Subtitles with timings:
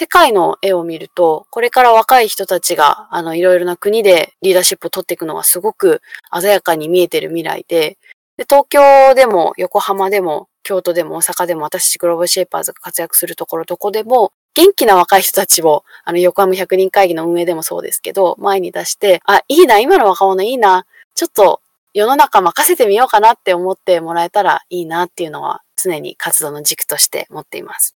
[0.00, 7.98] 世界の絵を見ると、これから若い人たちが、あの、いろいろな国でリーダーシップを取っていくのがすごく鮮やかに見えてる未来で、
[8.36, 8.80] で東京
[9.16, 20.86] でも横浜でも京都でも大阪でも私グローバルシェイパーズが活躍するところどこでも元気な若い人たちを、あの、横浜100人会議の運営でもそうですけど、前に出して、あ、いいな、今の若者いいな、
[21.16, 21.60] ちょっと
[21.92, 27.97] 世の中任せてみようかなって思ってもらえたらいいなっていうのは常に活動の軸として持っています。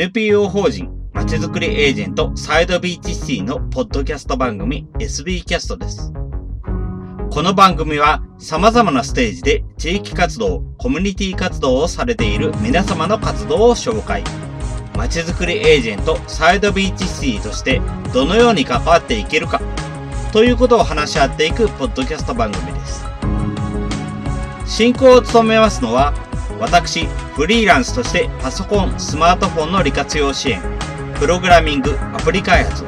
[0.00, 6.12] NPO 法人まちづくりエージェントサイドビーチシティのポッドキャスト番組 SB キャストです。
[7.32, 14.22] この番組は様々なステージで地域活動、コミュニティ活動をされている皆様の活動を紹介。
[14.96, 17.82] まちづくりエージェントサイドビーチシティとして
[18.14, 19.60] どのように関わっていけるか
[20.32, 23.04] ということを話し合っていくポッドキャスト番組です。
[24.64, 26.27] 進行を務めますのは
[26.60, 27.06] 私、
[27.36, 30.60] フリーランスとしてパソコン、スマートフォンの利活用支援、
[31.18, 32.84] プログラミング、アプリ開発、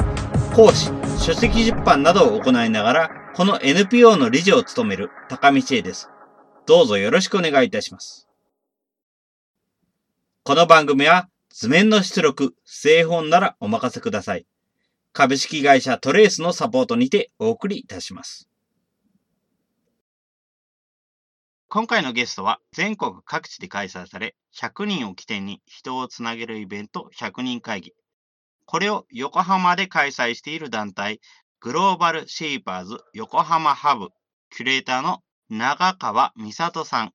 [0.54, 6.10] 講師、書籍出版などを行いながらこの NPO の理事を務める高道恵です。
[6.66, 8.28] どうぞよろしくお願いいたします。
[10.42, 14.46] この番組は図面の出力、製本ならお任せください。
[15.12, 18.49] 株式会社トレースのサポートにてお送りいたします。
[21.72, 27.92] 今回のゲストは全国各地で開催され、100人を起点に人をつなげるイベント100人会議。
[28.66, 31.20] これを横浜で開催している団体、
[31.60, 34.08] グローバルシェイパーズ横浜ハブ
[34.50, 37.12] キュレーターの長川美里さん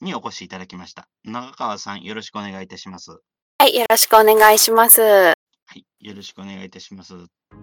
[0.00, 1.06] にお越しいただきました。
[1.22, 3.12] 長川さん、よろしくお願いいたします。
[3.60, 5.00] はい、よろしくお願いします。
[5.00, 5.36] は
[5.76, 7.14] い、よろしくお願いいたします。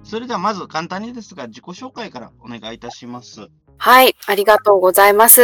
[0.05, 3.49] それではまず簡単にですが、自己紹介からお願いいたします。
[3.77, 5.41] はい、ありがとうございます。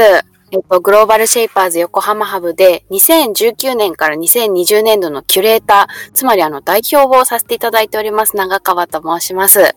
[0.52, 9.76] えっと、グローバルシェイパーズ横浜ハブで2019年から2020年度のキュレーター、つまりあの代表をさせていただいております長川と申します。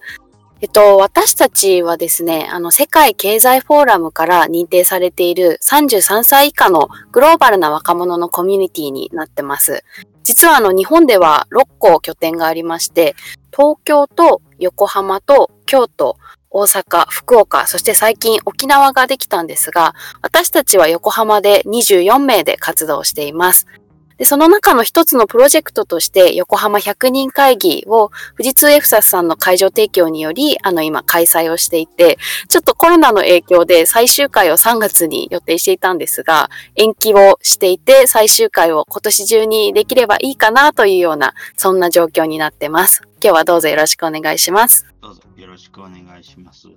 [0.63, 9.83] えっと、私たちはですね、あの、世界経済フォーラムから認定されている33歳以下のグローバルな若者のコミュニティになってます。
[10.23, 13.17] 実はあの、日本では6個拠点がありまして、
[13.51, 16.17] 東京と横浜と京都、
[16.53, 23.67] 大阪、福岡、そして最近沖縄ができたんですが、私たちは横浜で24名で活動しています。
[24.19, 32.19] で、その中の一つのプロジェクトとして横浜100人会議を富士通エフサスさんの会場提供により、あの今開催をしていて、
[32.49, 43.03] ちょっとコロナの影響で最終回を3月に予定していたんですが、延期をしていて最終回を今年中にできればいいかなというような、そんな状況になってます。
[43.23, 44.87] 今日はどうぞよろしくお願いします。
[45.01, 46.69] どうぞよろしくお願いします。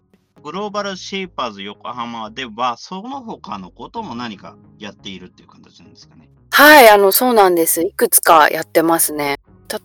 [0.41, 6.29] グローバルシェイパーズ横浜では、その他のことも何かやっているっていう形なんですかね。
[6.51, 7.83] はい、あの、そうなんです。
[7.83, 9.37] いくつかやってますね。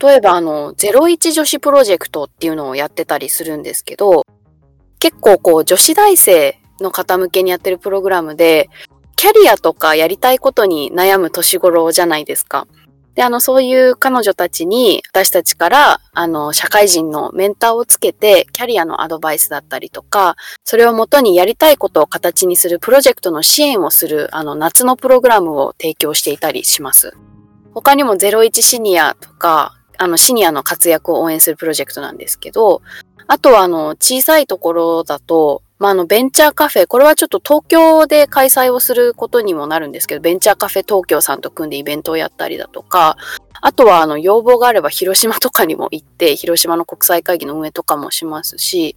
[0.02, 4.24] 例えば、あの、01女子プロジェクトっていうのをやってたりするんですけど、
[4.98, 8.70] 結構こう、女子大生の方向けにやってるプログラムで、
[9.16, 12.66] キャリアとかやりたいことに悩む年頃じゃないですか。
[13.14, 27.16] で、あの、そういう彼女たちに、私たちから、あの、社会人のメンターをつけて、キャリアのアドバイスだったりとか、それをもとにやりたいことを形にするプロジェクトの支援をする、あの、夏のプログラムを提供していたりします。
[27.74, 32.82] 他にも01シニアとか、あの、シニアの活躍を応援するプロジェクトなんですけど、
[33.26, 43.16] あとは、あの、小さいところだと、まあ、あの、ベンチャーカフェ、これはちょっと東京で開催をすることにもなるんですけど、ベンチャーカフェ東京さんと組んでイベントをやったりだとか、
[43.62, 48.94] あとは、あの、要望があれば広島とかにも行って、広島の国際会議の運営とかもしますし、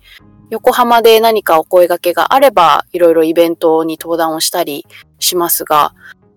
[0.49, 4.85] 横浜で何かお声掛けがあれば、いろいろイベントに登壇をしたり
[5.19, 5.93] しますが、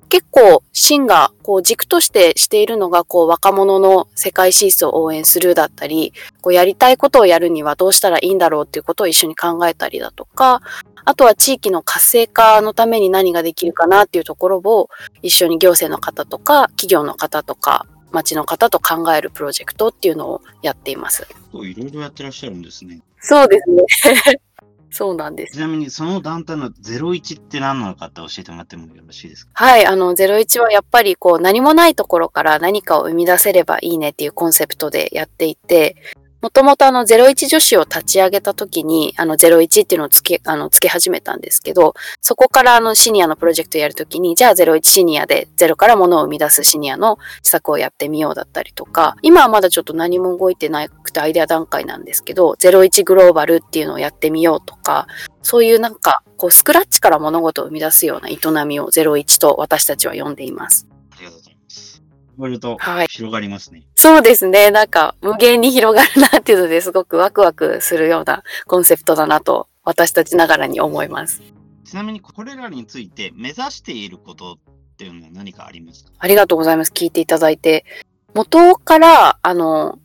[0.08, 10.62] 結構、シが、こう、軸としてしているのが、こう、若者の世界進出を応援するだったり、こう、やりたいことをやるにはどうしたらいいんだろうっていうことを一緒に考えたりだとか、
[11.04, 14.88] あとは地域の活性化のために何ができるかなっていうところを、
[15.22, 21.26] 一緒に行政の方とか、企業の方とか、町の方と考えるプロジェクトっていうのをやっています。
[21.52, 23.00] いろいろやってらっしゃるんですね。
[23.20, 23.84] そうですね。
[24.90, 25.54] そうなんです。
[25.54, 29.52] ちなみにその団体の01って何なのかって教えてもらってもよろしいですか？
[29.54, 35.96] はい、あの01はやっぱりこう何もないところから何かを生み出せればいいねっていうコンセプトでやっていて、
[36.42, 55.06] もともとあの01女子を立ち上げた時にあの01っていうのをつけ、あのつけ始めたんですけど、そこからあのシニアのプロジェクトやるときに、じゃあ01シニアでゼロからものを生み出すシニアの施策をやってみようだったりとか、今はまだちょっと何も動いてなくトアイデア段階なんですけど、01グローバルっていうのをやってみようとか、
[55.42, 60.86] そういうなんか、こう、スクラッチから物事を生み出すような営みを01と私たちは呼んでいます。
[61.12, 62.02] ありがとうございます。
[62.36, 63.84] 言われるとはい広がりますね。
[63.94, 64.70] そうですね。
[64.70, 71.42] なんか、無限に広がるなっていうのですごくワクワクするようなコンセプトだなと、私たちながらに思います。
[71.84, 76.10] ちなみにこれらについて目指していることっていうのは何かありますか？
[76.18, 76.92] ありがとうございます。
[76.92, 77.84] 聞いていただいて。
[78.34, 79.98] 元から、あの、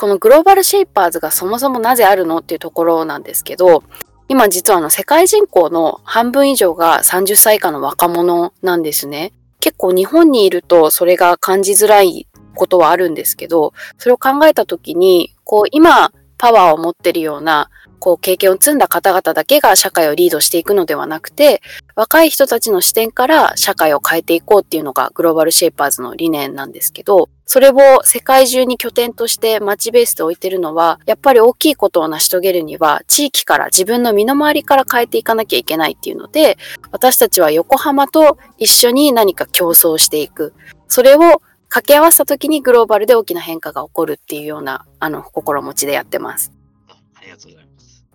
[0.00, 3.84] このグローバルシェイパーズがそもそもなぜあるのっていうところなんですけど、
[4.28, 9.34] 今実はあの世界人口の半分以上が30歳以下の若者なんですね。
[9.60, 17.68] 結構日本にいるとそれが感じづらいことはあるんですけど、それを考えた時に、こう今パワーを持ってるような、
[18.00, 21.62] こう経験を積んだ方々だけが社会をリードしていくのではなくて、
[21.94, 36.56] 若い人たちの視点から社会を変えていこうっていうのがグローバルシェイパーズの理念なんですけど、それを世界中に拠点として街ベースで置いてるのは、やっぱり大きいことを成し遂げるには、地域から自分の身の回りから変えていかなきゃいけないっていうので、
[36.90, 40.54] 私たちは横浜と一緒に何か競争していく。
[40.88, 46.52] それを掛け合わせた時にグローバルで大きな変化が起こるっていうような、あの、心持ちでやってます。
[46.88, 47.69] あありがとうございます。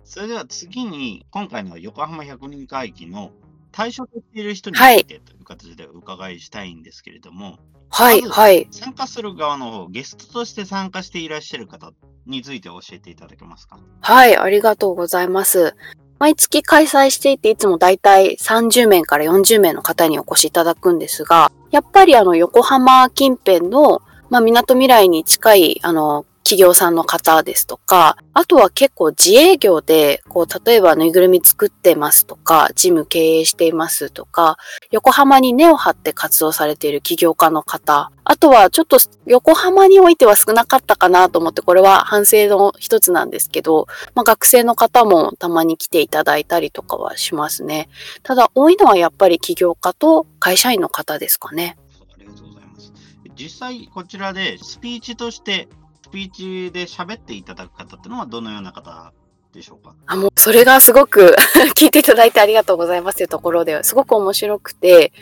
[0.06, 3.32] それでは次に、今回の横浜100人会議の
[3.72, 7.58] 対象としている人についてという形でお伺いしたいんですけれども、
[7.90, 8.68] はい、はい。
[8.70, 11.90] 参加する側の方、ゲストとして参加していらっしゃる方
[12.24, 13.80] について教えていただけますか？
[14.00, 15.74] はい、ありがとうございます。
[16.20, 34.56] 毎月開催していて、いつもだいたい30名から40名の方にお越しいただくんですが、やっぱりあの横浜近辺の、まあ、港未来に近いあの企業さんの方ですとか、あとは結構自営業で、こう、例えばぬいぐるみ作ってますとか、ジム経営していますとか、
[34.92, 47.88] 横浜に根を張って活動されている起業家の方、あとはちょっと横浜においては少なかったかなと思って、これは反省の一つなんですけど、まあ、学生の方もたまに来ていただいたりとかはしますね。
[48.22, 51.76] ただ多いのはやっぱり起業家と会社員の方ですかね。
[52.14, 52.92] ありがとうございます。
[53.34, 55.66] 実際、こちらでスピーチとして、
[56.06, 59.12] スピーチで喋っていただく方っていうのはどのような方
[59.52, 59.96] でしょうか？
[60.06, 61.34] あ、もうそれがすごく
[61.74, 65.12] 聞いていただいてありがとうございますというところですごく面白くて、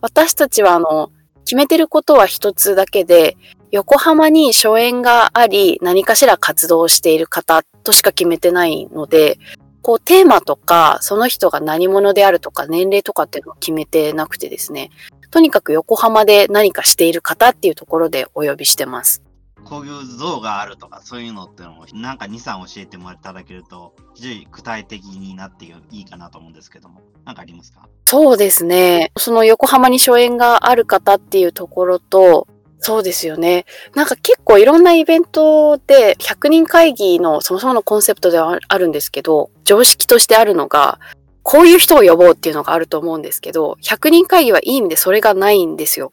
[0.00, 1.12] 私たちはあの、
[1.44, 3.36] 決めてることは一つだけで、
[3.70, 9.38] 横浜に初演があり、何かしら活動している方としか決めてないので、
[9.82, 14.90] こうテーマとか、その人が何者であるとか、年齢とかっていうのを決めてなくてですね、
[15.30, 19.23] とにかく横浜で何かしている方っていうところでお呼びしてます。
[19.64, 27.88] こういう像があるとか、そういうのっていうのを、なんか2、3教えてもらいただけると、非常に具体的になっていいかなと思うんですけども、なんかありますか？
[28.06, 29.10] そうですね。
[29.16, 32.46] その横浜に初演がある方っていうところと、
[32.78, 33.64] そうですよね。
[33.94, 41.00] なんか結構いろんなイベントで100人会議のそもそものコンセプトではあるんですけど、常識としてあるのが、
[41.42, 46.12] こういう人を呼ぼうっていうのがあると思うんですけど、100人会議はいい意味でそれがないんですよ。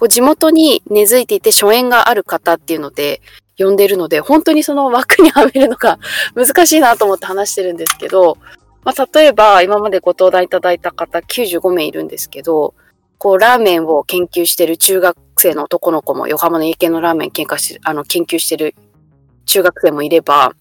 [0.00, 3.20] こう地元に根付いていて初演がある方っていうので
[3.58, 5.98] 呼んでるので、本当にその枠にはめるのが
[6.34, 8.38] 難しいなと思って話してるんですけど、
[8.82, 12.72] まあ、例えば今までご登壇いただいた方95名いるんですけど、
[13.18, 18.74] こうラーメンを研究してる中学生の男の子も横浜の家系のラーメン研究しあの研究してる
[19.44, 20.54] 中学生もいれば、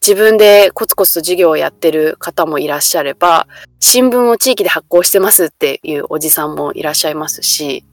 [0.00, 3.48] 自分でコツコツと授業をやってる方もいらっしゃれば、
[3.80, 7.84] 新聞を地域で発行してますっていうおじさんもいらっしゃいますし、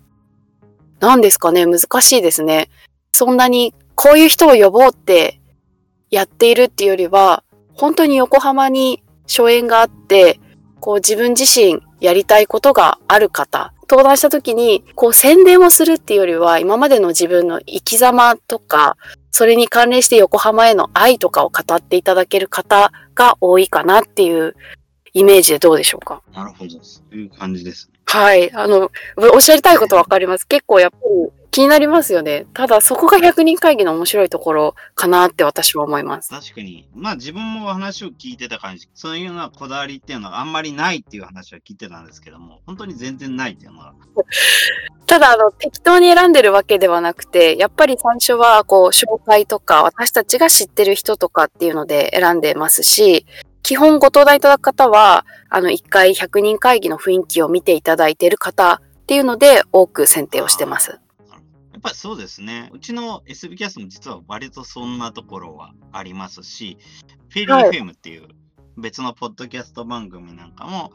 [1.00, 2.70] 何ですかね、難しいですね。
[3.12, 5.40] そんなにこういう人を呼ぼうって
[6.10, 10.40] やっているっていうよりは、本当に横浜に初演があって、
[10.80, 18.98] こう自分自身やりたいことがある方、登壇した時にこう宣伝をするっていうよりは、今までの自分の生き様とか、
[19.32, 24.56] それに関連して横浜への愛とかを語っていただける方が多いかなっていう
[25.14, 26.22] イメージでどうでしょうか？
[26.34, 26.80] なるほど。
[26.82, 27.90] そういう感じです。
[28.06, 28.54] はい。
[28.54, 28.92] あの、
[29.34, 30.48] おっしゃりたいことわかります。
[30.48, 32.46] 結構やっぱり気になりますよね。
[32.54, 36.30] ただそこが100人会議の面白いところかなって私は思います。
[36.30, 43.94] 確かに、まあ自分も話を聞いてた感じ、そういうようなこだわりっていうのはあんまりないっていう話は聞いてたんですけども、本当に全然ないっていうのは、
[45.08, 53.26] ただ、あの、適当に選んでるわけではなくて、やっぱり最初は、こう、紹介とか、私たちが知ってる人とかっていうので選んでますし、
[53.66, 60.92] 基本ご登壇いただく方は、あの、一回100人会議の雰囲気を見ていただいている方っていうので、多く選定をしてます。
[60.92, 60.98] や
[61.80, 62.70] っぱりそうですね。
[62.74, 66.78] うちの SB キャストも実は割とそんなところはありますし、
[67.30, 68.28] フェリーフェムっていう
[68.78, 70.92] 別のポッドキャスト番組なんかも、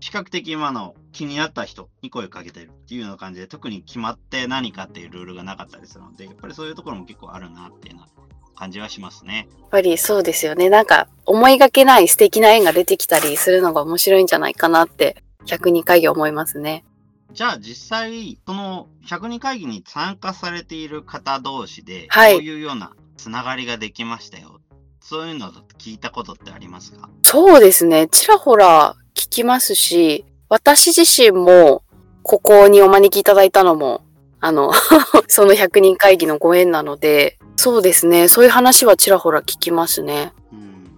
[0.00, 8.08] 比較的今の気になった人に声をかけてるっていうような感じで、特に決まって何かっていうルールがなかったりするので、やっぱりそういうところも結構あるなっていうのは
[8.54, 9.48] 感じはしますね。
[9.60, 10.70] やっぱりそうですよね。
[10.70, 16.84] なんか思いがけない素敵な縁が出てきたりするのが面白いんじゃないかなって100人会議思いますね。
[17.32, 24.60] じゃあ実際、その100人会議に参加されている方同士で、はいこういうようなつながりができましたよ。
[25.00, 27.10] そういうの聞いたことってありますか？
[27.22, 28.06] そうですね。
[28.08, 31.82] ちらほら聞きますし、私自身も
[32.22, 34.02] ここにお招きいただいたのも、
[34.40, 34.72] あの、
[35.28, 38.28] その100人会議のご縁なので、そうですね。
[38.28, 40.32] そういう話はちらほら聞きますね。
[40.52, 40.88] うん。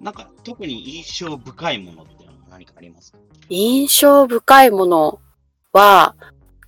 [0.00, 2.12] なんか特に印象深いものって
[2.50, 3.18] 何かありますか？
[3.48, 5.20] 印象深いもの
[5.72, 6.14] は、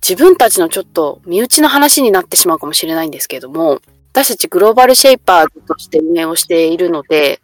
[0.01, 7.41] 自分たちのちょっと身内の話になってしまうかもしれないんですけれども、私たちグローバルシェイパーズとして運営をしているので、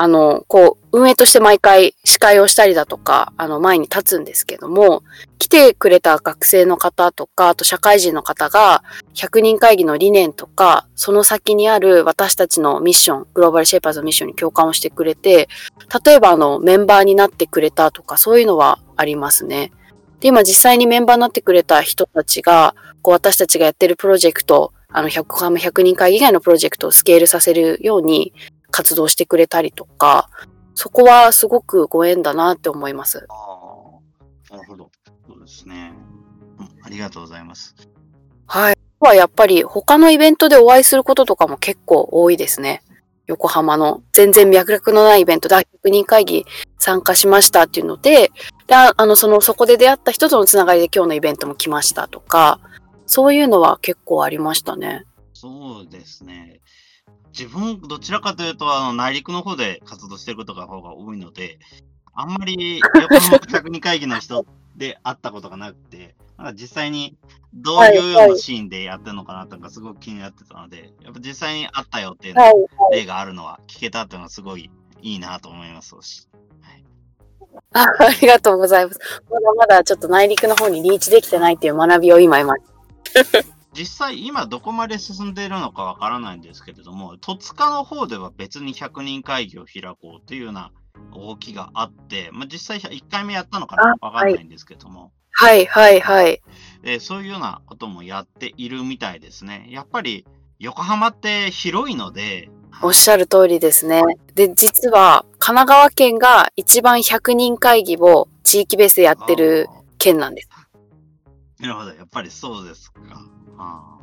[0.00, 5.02] あの、こう、運営として毎回司会をしたりだとか、あの、前に立つんですけども、
[5.38, 15.48] 来てくれた学生の方とか、あと社会人の方が、100人会議の理念とか、その先にある私たちのミッション、グローバルシェイパーズのミッションに共感をしてくれて、
[16.04, 19.72] 例えばあの、メンバーになってくれたとか、そういうのはありますね。
[20.20, 25.24] で、今実際にメンバーになってくれた人たちが、こう私たちがやってるプロジェクト、あの、100、
[25.56, 28.32] 100人会議以外のプロジェクトをスケールさせるように
[28.78, 30.30] 活動してくれたりとか、
[30.76, 33.26] そこはすごくご縁だなって思います。
[33.28, 33.34] あ
[34.52, 34.88] あ、なるほど。
[35.26, 35.92] そうですね。
[36.60, 37.74] うんありがとうございます。
[38.46, 38.78] はい。
[39.00, 42.82] はやっぱり他のイベントでお会いすることとかも結構多いですね。
[43.26, 46.46] 横浜の全然脈絡のないイベントで100人会議
[46.78, 48.30] 参加しましたっていうので、
[48.68, 52.60] でああの、その、そこで出会った人とのつながりで今日のイベントも来ましたとか、
[53.06, 55.04] そういうのは結構ありましたね。
[55.34, 56.60] そうですね。
[57.36, 61.58] 自分、どちらかというと、あの、内陸の方で活動してることが方が多いので、
[62.14, 64.44] あんまり 横浜100人会議の人
[64.76, 67.16] で会ったことがなくて、なんか実際に
[67.54, 72.54] どういうようなシーンでやってるのかなとかすごく気になってたので、やっぱ実際に会ったよっていうはい。
[72.92, 74.70] 例があるのは聞けたっていうのはすごい
[75.02, 76.28] いいなと思いますし。
[76.62, 76.84] はい
[77.72, 78.98] あありがとうございます。
[79.30, 82.54] まだまだちょっと内陸の方にリーチできてないっていう学びを今今。
[83.78, 90.72] 実際今どこまで進んでいるのかわからないんですけれども、戸塚の方では別に100人会議を開こうというような
[91.14, 96.42] 動きがあって、まあ、実際1回目やったのかなあわからないんですけども、はい、はい、はい。
[96.82, 99.68] えーそういうようなこともやっているみたいですね。
[99.70, 100.26] やっぱり
[100.58, 102.50] 横浜って広いので、
[102.82, 104.02] おっしゃる通りですね。
[104.34, 109.68] で、実は神奈川県が一番100人会議を地域ベースでやってる
[109.98, 110.48] 県なんです。
[111.60, 113.00] なるほど、やっぱりそうですか。
[113.58, 113.98] あ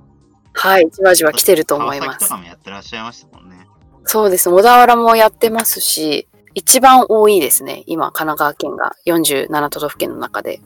[0.54, 2.30] はい、じわじわ来てるとー思います川崎と。
[2.36, 3.68] かもやってらっしゃいましたもんね。
[4.06, 4.50] そうです。
[4.50, 7.84] 小田原もやってますし、一番多いですね。
[7.88, 10.62] 今、神奈川県が47都道府県の中で。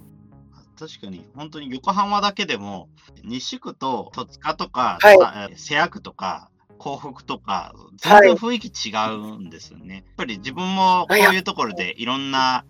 [0.77, 2.87] 確かに、本当に横浜だけでも、
[3.23, 9.95] 西区と戸塚とか、はい瀬谷区とか、港北とか、全然雰囲気違うんですよね。
[9.95, 12.65] やっぱり自分もこういうところでいろんな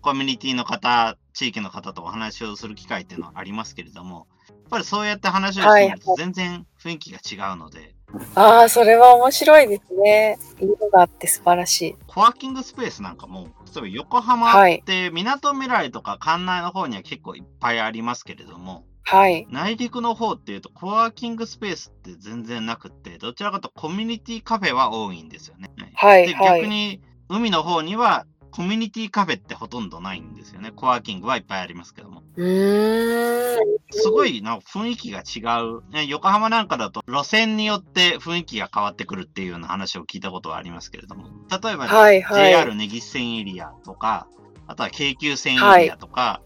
[0.00, 4.28] コミュニティの方、地域の方とお話をする機会っていうのはありますけれども、
[4.68, 7.94] ぱりそうやって話をしると全然雰囲気が違うので、
[8.34, 10.38] ああ、それは面白いですね。
[10.58, 11.96] 色があって素晴らしい。
[12.06, 19.46] コワーキングスペースなんかも、例えば横浜はいって、みなとみらいとか関内の方には結構いっぱいありますけれども、はい。
[19.50, 25.70] 内陸の方っていうと、コワーキングスペースって全然なくって、どちらかというとコミュニティカフェは多いんですよね。
[25.94, 26.60] はい、で、はい。
[26.62, 28.26] 逆に海の方には
[28.58, 30.72] コミュニティカフェってほとんどないんですよね。
[30.74, 32.24] コワーキングはいっぱいありますけども。
[32.34, 35.88] すごいな雰囲気が違う。
[35.92, 41.28] ね横浜なんかだと路線によって雰囲気が変わってくるっていうような話を聞いたことはありますけれども。
[41.48, 42.50] 例えば、はい、はい。
[42.50, 44.26] JR 根岸線エリアとか、
[44.66, 46.42] あとは京急線エリアとか、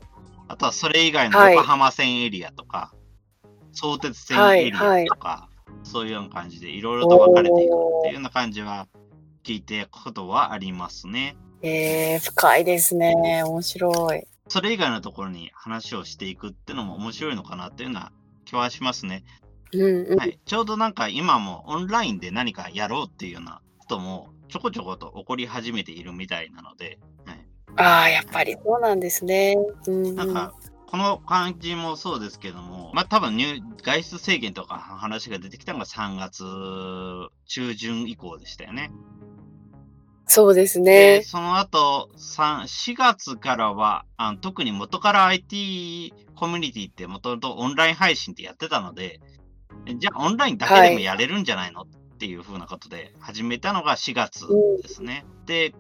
[0.49, 2.93] あとはそれ以外のはい横浜線エリアとか、
[3.73, 5.49] 相鉄線エリアとか、
[5.83, 8.87] そういうような感じでいろいろと分かれていくっていうような感じは
[9.45, 11.37] 聞いてことはありますね。
[11.63, 13.43] えー、深いですね。
[13.45, 14.27] 面白い。
[14.49, 18.13] それ以外のところに話をしていくっていうのも面白いのかなっていうような
[18.45, 19.25] 気はしますね。
[19.73, 20.19] うんうん。
[20.19, 20.39] はい。
[20.45, 29.57] ちょうどなんか今もオンラインで何かやろうっていうようなこともちょこちょこと起こり始めているみたいなので、はい、ああ、やっぱりそうなんですね。
[29.87, 30.15] うん、うん。
[30.15, 30.53] なんか、
[30.87, 36.45] この感じもそうですけども、まあ多分入外出制限とか話が出てきたのが3月
[37.47, 38.91] 中旬以降でしたよね。
[40.27, 41.23] そうですで、ね。
[41.23, 49.21] その後、3 4月からは、あの特に元から IT コミュニティってもともとオンライン配信ってやってたので、
[49.99, 51.87] じゃあオンラインだけでもやれるんじゃないの、っ
[52.19, 54.47] ていう風なことで始めたのが4月
[54.81, 55.25] ですね。
[55.45, 55.75] で、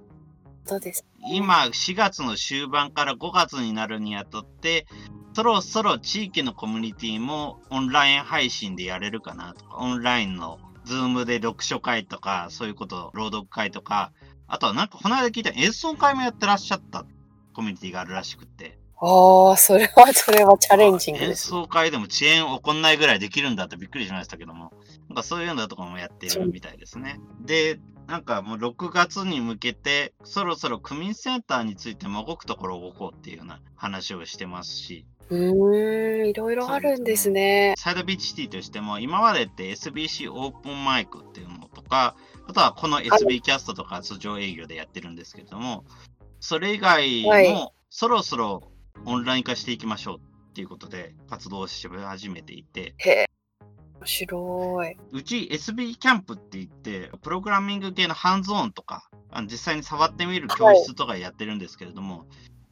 [0.64, 1.04] そうです。
[1.30, 4.86] 今、4月の終盤から5月になるにあたって、
[5.34, 14.12] そろそろ地域のコミュニティもオンライン配信でやれるかなとか、オンラインのズームで読書会とか、そういうこと、朗読会とか、
[14.52, 17.06] あとはなんかこの間聞いた演奏会もやってらっしゃった
[17.54, 18.78] コミュニティがあるらしくて。
[19.00, 21.54] ああ、それは、 それはチャレンジングです。
[21.54, 24.74] 演奏会でも遅延起こんないぐらいできるんだってびっくりしましたけども、
[25.08, 27.18] なんかそういうのとかもやってるみたいですね。
[27.40, 35.06] で、なんかもう6月に向けて、そろそろ区民センターについても動くところを動こうっていうような話をしてますし。
[35.30, 37.70] うーん、いろいろあるんですね。
[37.70, 45.84] ねサイドビーチシティとしても、今までって SBC オープンマイクっていうのとか、あとはこの SB キャストとか通常営業でやってるんですけれども、
[46.40, 47.22] それ以外
[47.52, 48.62] もそろそろ
[49.04, 53.26] オンライン化していきましょうっていうことで活動し始めていて、へ
[54.00, 54.96] 面白い。
[55.12, 59.08] うち SB キャンプって言って、プログラミング系のハンズオンとか、
[59.44, 62.26] 実際に触ってみる教室とかやってるんですけれども、はい、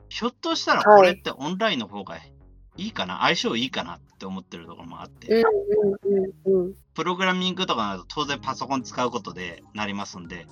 [0.08, 2.18] ひょっとしたらこれってオンラインの方が
[2.80, 5.44] いいかな、相性いいかなって思ってるところもあって、
[6.94, 10.46] プログラミングとかなると当然パソコン使うことでなりますんで、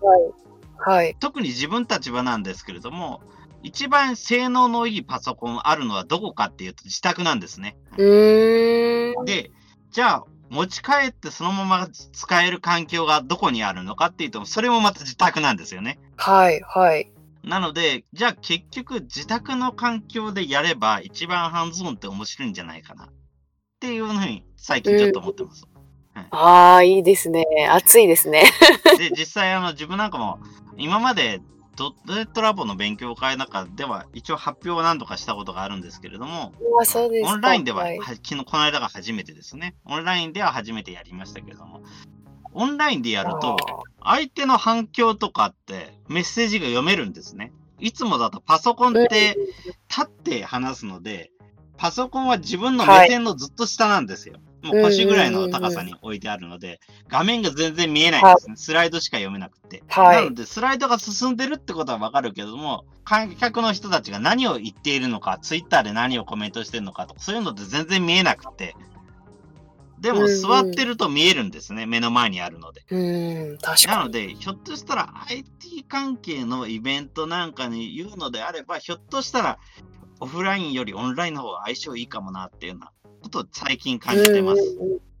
[0.00, 0.44] はい。
[0.76, 3.22] はい、特に自分たちはなんですけれども、
[3.62, 7.76] 一番性能のいいパソコンあるのはどこかっていうと自宅なんですね。
[7.96, 9.50] で、
[9.90, 15.98] じゃあ、持ち帰ってそのまま使える環境がどこにあるのかっていうと、それもまた自宅なんですよね。
[16.16, 17.10] はい、はい。
[17.44, 23.08] なので、じゃあ結局自宅の環境でやれば一番ハンズオンって面白いんじゃないかなっ
[23.80, 25.66] ていうふうに最近ちょっと思ってます。
[25.68, 25.74] うん
[26.14, 27.44] はい、ああ、いいですね。
[27.70, 28.44] 暑いですね。
[28.98, 30.38] で、実際あの自分なんかも
[30.76, 31.40] 今まで
[31.76, 39.74] ドットトラボの勉強会の中では一応発表を何度かしたことがあるんですけれども、オンラインでは、はい、昨日この間が初めてですね。
[39.84, 41.82] オンラインでは初めてやりましたけれども、
[42.54, 43.56] オンラインでやると、
[44.02, 47.52] 相手の反響とかってメッセージが読めるんですね。
[47.80, 49.36] いつもだとパソコンって
[49.88, 51.30] 立って話すので、
[51.76, 54.36] パソコンは自分の目線のずっと下なんですよ。
[54.62, 58.56] もう腰ぐらいの高さに置いてあるので、画面が全然見えないんですね。
[58.56, 59.82] スライドしか読めなくて。
[59.88, 68.74] はい、なので、スライドが進んでるってことはわかるけども、観客の人たちが何を言っているのか、ツイッターで何をコメントしてるのかとか、そういうのって全然見えなくて。
[70.04, 71.78] でも、座ってると見えるんですね。
[71.78, 72.84] うんうん、目の前にあるので。
[72.90, 73.96] うん、確かに。
[73.98, 79.58] なので、ひょっとしたら IT 関係のイベントなんかに言うのであれば、ひょっとしたら、
[80.20, 84.62] オフラインよりオンラインの方が相性いいかもなっていうようなことを最近感じてます。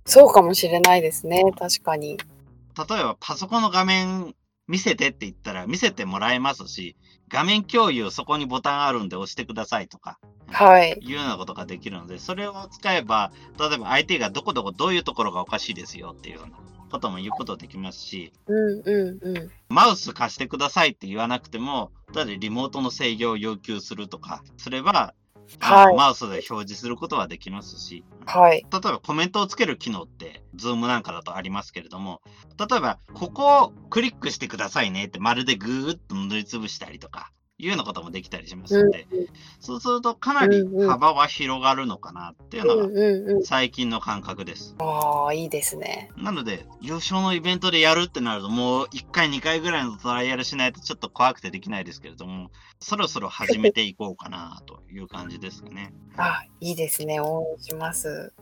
[0.06, 1.42] そうかもしれないですね。
[1.58, 2.16] 確かに。
[2.16, 4.34] 例えばパソコンの画面
[4.68, 6.96] 見せてって言ったら見せてもらえますし、
[7.34, 10.96] 画面共有そこにボタンあるんで押してくださいとか、はい。
[11.02, 16.56] いうようなことができるので、それを使えば、例えば相手がどこどこどういうところがおかしいですよっていうような
[16.92, 19.50] ことも言うことできますし、うんうんうん。
[19.68, 25.12] マウス貸してくださいって言わなくても、ただリモートの制御を要求するとかすれば、
[25.60, 32.22] はい、マウスで表示することはできますし、はい、例えばコメントをつける機能って、ズームなんかだとありますけれども、
[32.58, 39.26] 例えば、ここをクリックしてくださいねって、まるでぐーっと塗りつぶしたりとか、いうようなこともできたりしますので、うん、
[39.60, 44.74] そうするとかなり幅は広がるのかなっていうのが最近の感覚です。
[44.78, 46.10] ああ、いいですね。
[46.16, 55.94] なので、優勝のイベントでやるってなると、もう1回、2回ぐらいのトライアルしないとちょっと怖くてできないですけれども、そろそろ始めていこうかなという感じですかね。
[56.16, 57.20] あ、いいですね。
[57.20, 58.32] 応援します。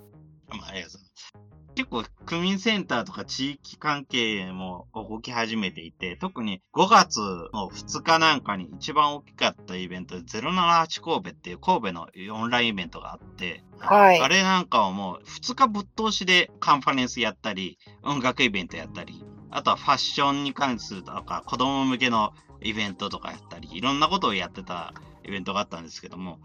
[0.49, 1.52] ありがとうございます。
[1.75, 7.19] 結構、区民センターとか地域関係も動き始めていて、特に5月
[7.55, 24.93] の2日なんかに一番大きかったイベントで078神戸っていう神戸のオンラインイベントがあって、はい、あれなんかはもう2日ぶっ通しでカンファレンスやったり、音楽イベントやったり、あとはファッションに関するとか子供向けのイベントとかやったり、いろんなことをやってた
[25.25, 26.39] イベントがあったんですけども、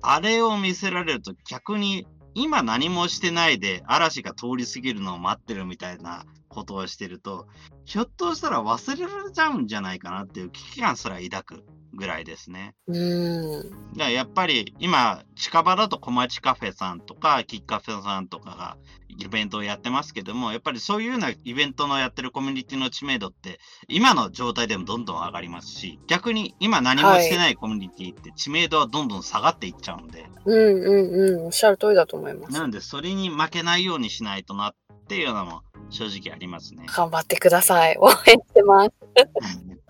[0.00, 7.46] あれを見せられると逆に今何もしてないで嵐が通り過ぎるのを待ってるみたいなことをしてると、
[7.84, 11.64] ひょっとしたら忘れられちゃうんじゃないかなっていう危機感すら抱く。
[11.94, 12.74] ぐらいですね。
[12.86, 13.72] うん。
[13.96, 18.76] やっぱり今、近場だと小町カフェさんとか、キッカフェさんとかが
[19.08, 30.26] イベントをやってますけども、やっぱりそういうようなイベントのやってるコミュニティの知名度って、今の状態でもどんどん上がりますし、逆に今何もしてないコミュニティって知名度はどんどん下がっていっちゃうんで。
[30.44, 32.52] うんうんうん、おっしゃる通りだと思います。
[32.54, 34.74] なんで、それに負けないようにしないとなっ
[35.08, 36.86] ていうのも正直ありますね。
[36.88, 37.96] 頑張ってください。
[37.98, 38.92] 応援してます。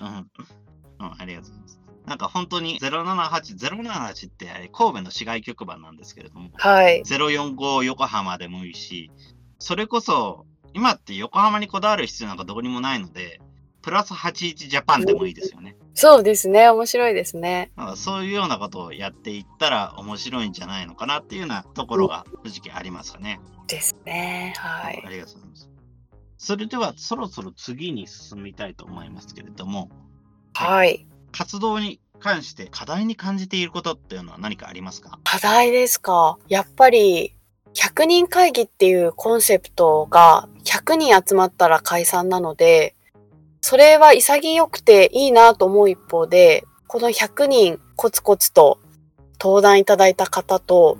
[0.01, 1.82] うん、うん、ありがとうございます。
[2.07, 7.03] なんか本当に078、078って神戸の市外局番なんですけれども、はい。
[7.03, 9.11] 045横浜でもいいし、
[9.59, 13.41] それこそ今って横浜にこだわる必要なんかどこにもないので、
[13.83, 15.77] プラス81ジャパンでもいいですよね。
[15.95, 16.69] そうですね。
[16.69, 17.73] 面白いですね。
[17.97, 23.41] そういうようなことをやっていったら面白いんじゃないのかなっていうようなところが正直ありますかね。
[23.67, 24.55] ですね。
[24.57, 25.03] はい。
[25.05, 25.69] ありがとうございます。
[26.39, 29.91] それではそろそろ次に進みたいと思いますけれども、
[30.55, 31.07] はい。
[31.33, 35.19] 活動に関して課題に感じていることっていうのは何かありますか？
[35.25, 36.39] 課題ですか？
[36.49, 37.35] やっぱり、
[37.75, 42.95] 100人会議っていうコンセプトが100人集まったら解散なので、
[43.63, 48.79] それは潔くていいなと思う一方で、この100人コツコツと
[49.41, 50.99] 登壇いただいた方と、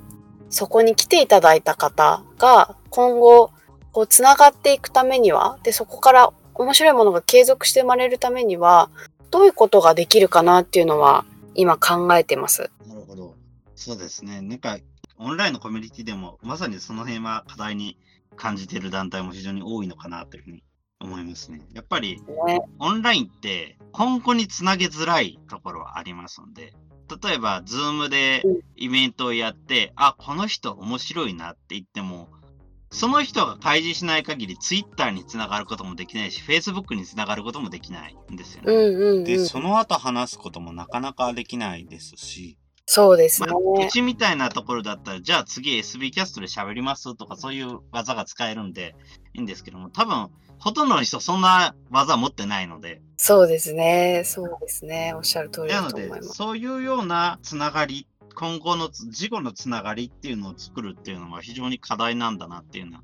[0.49, 3.51] そこに来ていただいた方が今後、
[3.91, 8.89] こう、つながっていくためには、で、そこから面白いものが継続して生まれるためには、
[9.33, 12.69] どういうことができるかなっていうのは今考えてます。
[12.87, 13.35] なるほど。
[13.73, 14.41] そうですね。
[14.41, 14.77] なんか、
[15.17, 17.97] オンラインのコミュニティでも、まさにその辺は課題に
[18.35, 20.63] 感じている団体も非常に多いのかなというふうに
[20.99, 21.61] 思いますね。
[21.73, 22.61] やっぱり、ね。
[22.77, 26.75] オンラインって今後につなげづらいところはありますので、
[27.23, 32.29] 例えば、ズームでうんイベントをやって、あ、この人面白いなって言っても、
[32.93, 38.73] その人が開示しない限り、ツイッターにつながることもできないし、フェイスブックにつながることもできないんですよね。
[38.73, 39.45] うんうん、うで、ん。
[39.45, 43.53] その後話すこともなかなかできないですし、そうですまね。
[43.53, 48.95] あ、うちみたいなところだったら、じゃあ次 SB キャストで喋りますとか、そういう技が使えるんで
[49.33, 50.29] いいんですけども、多分、
[50.59, 54.23] ほとんどの人そんな技持ってないので、そうですね。
[54.25, 55.13] そうですね。
[55.15, 56.33] おっしゃる通りなのでだと思い、ます。
[56.35, 63.03] そういうようなつながり、今後のつ事後のつながりっていうのを作るっていうのは非常に課題なんだなっていうような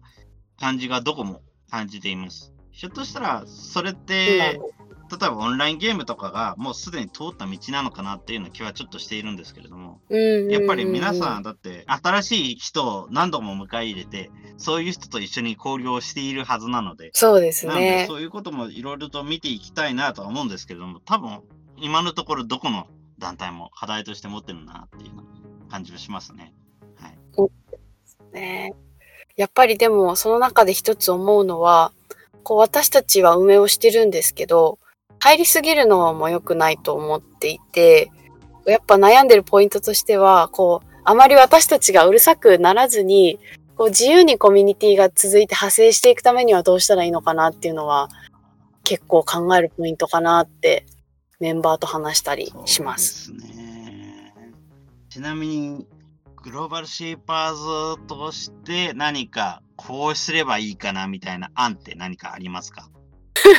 [0.60, 2.54] 感じがどこも感じています。
[2.72, 4.60] ひょっとしたら、それって、
[5.10, 11.40] 例えばオンラインゲームとかがもうすでに通った道なのかなっていうような気はちょっとしているんですけれども、うんやっぱり皆さん。
[11.40, 18.06] んだって新しい人を何度も迎え入れて、そういう人と一緒に交流をしているはずなので、そうですなのでね。
[18.08, 21.42] そういうこともいろいろと見ていきたいなとは思うんですけれども、多分
[21.78, 22.88] 今のところどこの
[23.20, 26.54] 団体も課題として持ってるなっていう感じはしますね。
[26.96, 28.34] はい。
[28.34, 28.74] ね
[29.36, 31.94] やっぱりでも、その中で一つ思うのは、
[32.44, 34.80] こう私たちは運営をしてるんですけど、
[35.20, 38.12] 入りすぎるのも良くないと思っていて、
[38.66, 43.40] やっぱ悩んでるポイントとしては、こう、あまり私たちがうるさくならずに、
[43.76, 48.10] こう自由にコミュニティが続いて派生していくためにはどうしたらいいのかなっていうのは、
[48.84, 50.86] 結構考えるポイントかなって、
[51.40, 53.26] メンバーと話したりします。
[53.26, 54.34] すね。
[55.10, 55.88] ちなみに、
[56.44, 62.90] グローバルシーパーズとして何かこうすればいいかなみたいな案って何かありますか？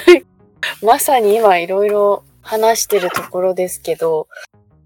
[0.82, 4.28] まさに今いろいろ話してるところですけど、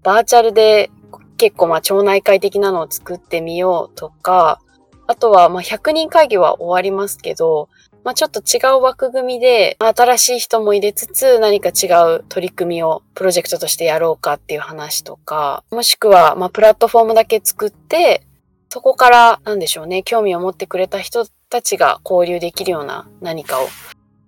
[0.03, 0.89] バーチャルで
[1.37, 4.61] 結構まあ町内会的なのを作ってみようとか、
[5.07, 7.69] あとはまあ100人会議は終わりますけど、
[8.05, 11.87] まあちょっと違う枠組みで新しい人も入れつつ何か違
[12.17, 18.21] う取り組みをプロジェクトとしてやろうかっていう話とか、もしくはまあプラットフォームだけ作って、
[18.69, 23.67] そこからなんでしょうね、興味を持ってくれた人たちが交流できるような何かを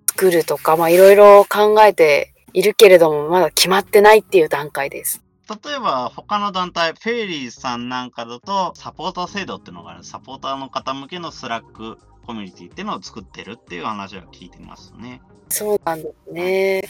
[0.10, 5.24] 作るとか、まあいろいろ考えているけれども、まだ決まってないっていう段階です。
[5.50, 10.04] 例えば他の団体、フェイリーさんなんかだとサポーター制度っていうのがある。
[10.04, 15.22] サポーターの方向けの Slack コミュニティっていうのを作ってるっていう話は聞いてますね。
[15.48, 16.84] そうなんですね。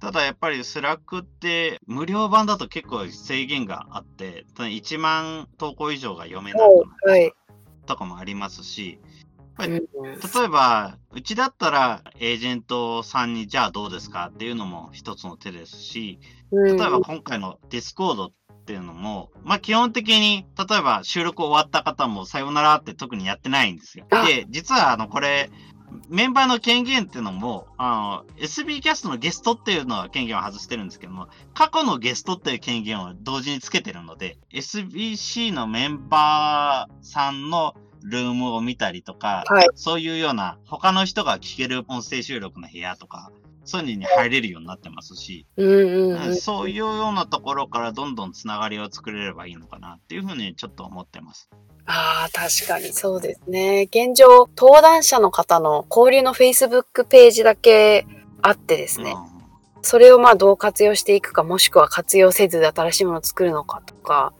[0.00, 6.70] ただやっぱり Slack って無料版だと結構制限があって、1万投稿以上が読めない
[7.06, 7.32] はい。
[7.86, 8.98] とかもありますし、
[9.58, 18.30] 例えば、うちだったらエージェントさんにじゃあどうですかっていうのも一つの手ですし、うん例えば今回の Discord っ
[18.64, 24.06] ていうのも、まあ基本的に、例えば収録終わった方もさよならって特にやってないんですよ。
[24.10, 24.24] あ。
[24.26, 25.50] で、実はあのこれ、
[26.08, 39.68] メンバーの権限っていうのも、あの、SB キャストのゲストっていうのは権限を外してるんですけども、過去のゲストっていう権限を同時につけてるので、SBC のメンバーさんのルームを見たりとか、はい。
[39.74, 43.30] そういうような他の人が聞ける音声収録の部屋とか、
[43.64, 45.46] そういうのに入れるようになってますし。
[46.40, 51.48] そういうようなところからどんどんつながりを作れればいいのかなっていうふうにちょっと思ってます。
[51.86, 53.88] ああ、確かにそうですね。
[53.90, 58.06] 現状、登壇者の方の交流の Facebook ページだけ
[58.40, 59.12] あってですね。
[59.12, 59.32] うん
[59.82, 64.32] それをまあどう活用していくか、もしくは活用せず新しいものを作るのかとか。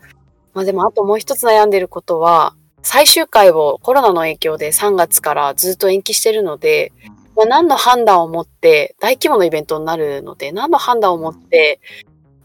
[0.54, 6.92] まあでもあともう一つ悩んでることは、最終回をコロナの影響で3月からずっと延期してるので、
[7.36, 11.80] まあ、何の判断を持って、大規模なイベントになるので、何の判断を持って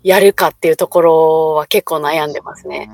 [0.04, 2.90] やるかっていうところは結構悩んでますね。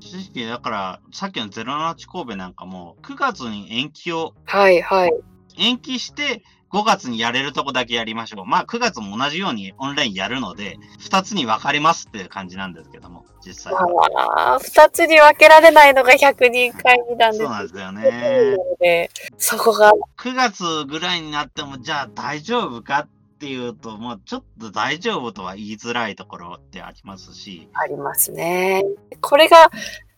[0.00, 5.12] 正直、だから、さっきの07神戸なんかも、9月に延期を、はいはい。
[5.58, 6.42] 延期して、
[6.72, 8.46] 5月にやれるとこだけやりましょう。
[8.46, 13.80] まあ9月も同じようにオンラインやるので、2つに分かれますっていう感じなんですけども、実際は。
[14.16, 18.56] ああ、二つに分けられないのが100人会議なんですそうなんですよね。
[18.80, 19.10] ね。
[19.38, 28.84] そこが、9月ぐらいになっても、じゃあ大丈夫かっていうと、もうちょっと大丈夫とは言いづらいところってありますし、ありますね。
[29.20, 29.70] これが、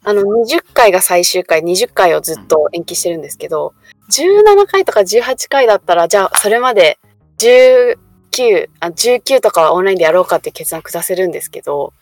[0.04, 3.74] あの、20回が最終回、20回をずっと延期してるんですけど、
[4.10, 6.98] 17回とか18回だったら、じゃあ、それまで
[7.38, 11.92] 19、あ19とかはオンラインでやろうかって決断下せるんですけど、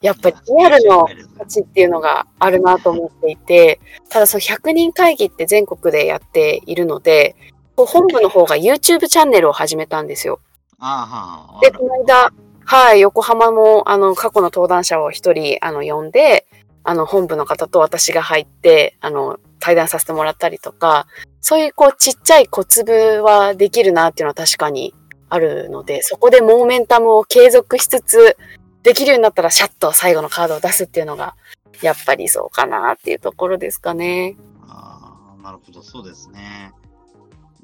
[0.00, 1.06] やっぱりリアルの
[1.38, 7.36] 価値っていうのがあるなと思っていて、ただその100人会議って全国でやっているので、
[7.76, 10.40] 本部の方が YouTube チャンネルを始めたんですよ。
[10.78, 12.32] ああ、はあ、で、この間、
[12.66, 16.43] はい、横浜も、あの、過去の登壇者を一人、あの、呼んで、
[16.84, 21.06] あの、本部の方と私が入って、あの、対談させてもらったりとか、
[21.40, 24.94] そういう、こう、ちっちゃい小粒はできるなっていうのは確かに
[25.30, 28.36] あるので、そこでモーメンタムを継続しつつ、
[28.82, 31.34] できるようになったら、シャッと最後のカードを出すっていうのが、
[31.80, 34.36] やっぱりそうかなっていうところですかね。
[34.68, 36.72] ああ、なるほど、そうですね。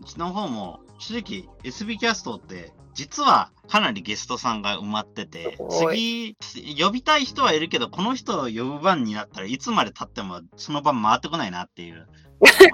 [0.00, 6.36] うちの方も、正直、SB キャストって、実はかなりゲストさんが埋まってて、次、
[6.82, 12.08] 呼びたい人はいるけど、この人を呼ぶ番になったらいつまで経ってもその番回ってこないなっていう、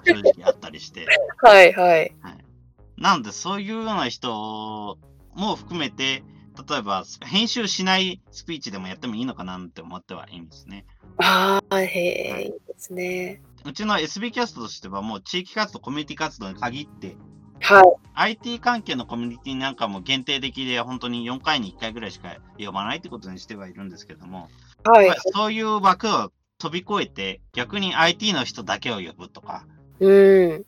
[0.07, 1.07] 正直あったりして。
[1.43, 2.13] はい、はい。
[2.97, 4.99] なので、そういうような人
[5.35, 6.25] も含めて、
[6.67, 10.87] 例えば、編集しないスピーチでもやってもいいのかなって思ってはいいんですね。
[11.19, 13.43] ああ、へえ、いいですね。
[13.67, 17.17] うちの SB キャストとしては、もう地域活動、コミュニティ活動に限って、
[17.61, 17.85] はい。
[18.15, 24.49] IT 関係のコミュニティなんかも限定的で、本当に4回に1回ぐらいしか呼ばないってことにしてはいるんですけども、
[24.85, 25.17] はいまあ。
[25.35, 29.67] そういう枠を飛び越えて、逆に IT の人だけを呼ぶとか、
[30.01, 30.65] うん。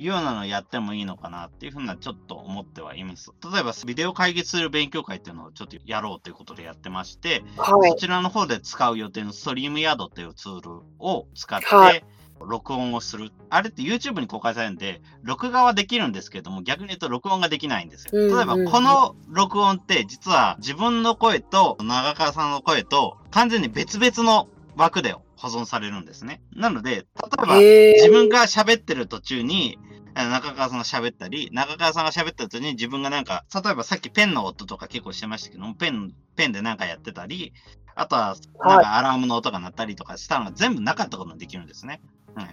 [0.00, 3.32] いうようなのをやってもいいのかなっていうふうなちょっと思ってはいます。
[3.52, 7.96] 例えば、ビデオ会議する勉強会っていうのをちょっとやろうということでやってまして、はいそ。
[7.96, 10.70] ちらの方で使う予定のストリームヤードっていうツール
[11.00, 12.04] を使って、はい
[12.46, 13.30] 録音をする。
[13.50, 18.36] あれって YouTube に公開されるんで、録画はできるんですけども、逆に言うと録音ができないんですよ。
[18.36, 26.40] 例えば、この録音って実は自分の声と長川さんの声と完全に別々の枠で保存されるんですね。
[26.54, 27.56] なので、例えば。
[27.56, 29.78] 自分が喋ってる途中に、
[30.14, 37.52] 中川さんが喋ったり、中川さんが喋った途中に自分がなんか、例えばさっきペンの音とか結構してましたけども、ペン、ペンでなんかやってたり、
[37.94, 42.00] あとは、なんかアラームの音が鳴ったりとかしたのが全部なかったことができるんですね。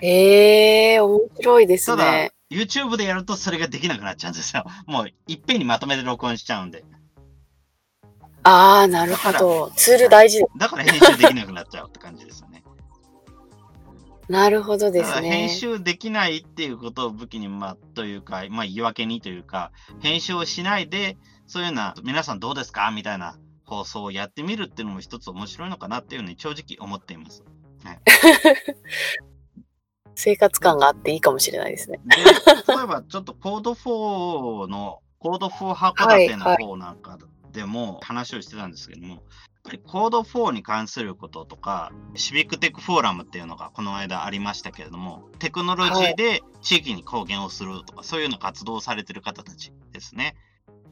[0.01, 4.63] へえ、面白いですただね。、YouTube でやるとそれができなくなっちゃうんですよ。
[4.87, 6.83] もう、いっぺんにまとめて録音しちゃうんで。
[8.43, 9.71] ああ、なるほど。
[9.75, 12.63] ツール大事でだから編集できなくなっちゃうって感じですよね。
[14.27, 14.29] す。
[14.31, 15.29] なるほどですね。
[15.29, 27.43] 編集できないっていうことを武器に、まあ、というか、まあ、言い訳にというか、編集をしないで、そういうような、皆さんどうですかみたいな放送をやってみるっていうのも一つ面白いのかなっていうふうに正直思っています。
[30.15, 31.99] 生活感があっていいかもしれないですね。
[32.05, 37.17] で、例えばちょっとコード4の、コード4函館の方なんか
[37.51, 39.21] でも話をしてたんですけども、やっ
[39.63, 50.35] ぱりコード4に関することとか、シビックテックフォーラムっていうのがこの間ありましたけれども、テクノロジーで地域に貢献をするとか、そういうような活動をされてる方たちですね。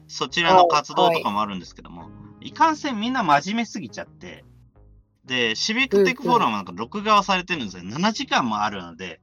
[0.08, 2.10] そちらの活動とかもあるんですけども、
[2.40, 4.44] いかんせんみんな真面目すぎちゃって、
[5.26, 7.82] で、シビックテックフォーラムなんか録画はされてるんですよ。
[7.82, 9.20] 7時間もあるので、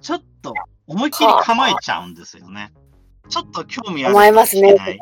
[0.00, 0.52] ちょっと
[0.86, 2.72] 思いっきり構えちゃうんですよね。
[3.28, 4.76] ちょっと興味あるますね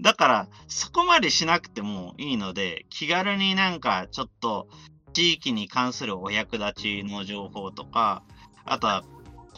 [0.00, 4.68] だから、そこまでしなくてもいいので、気軽になんかちょっと
[5.12, 8.22] 地域に関するお役立ちの情報とか、
[8.64, 9.04] あとは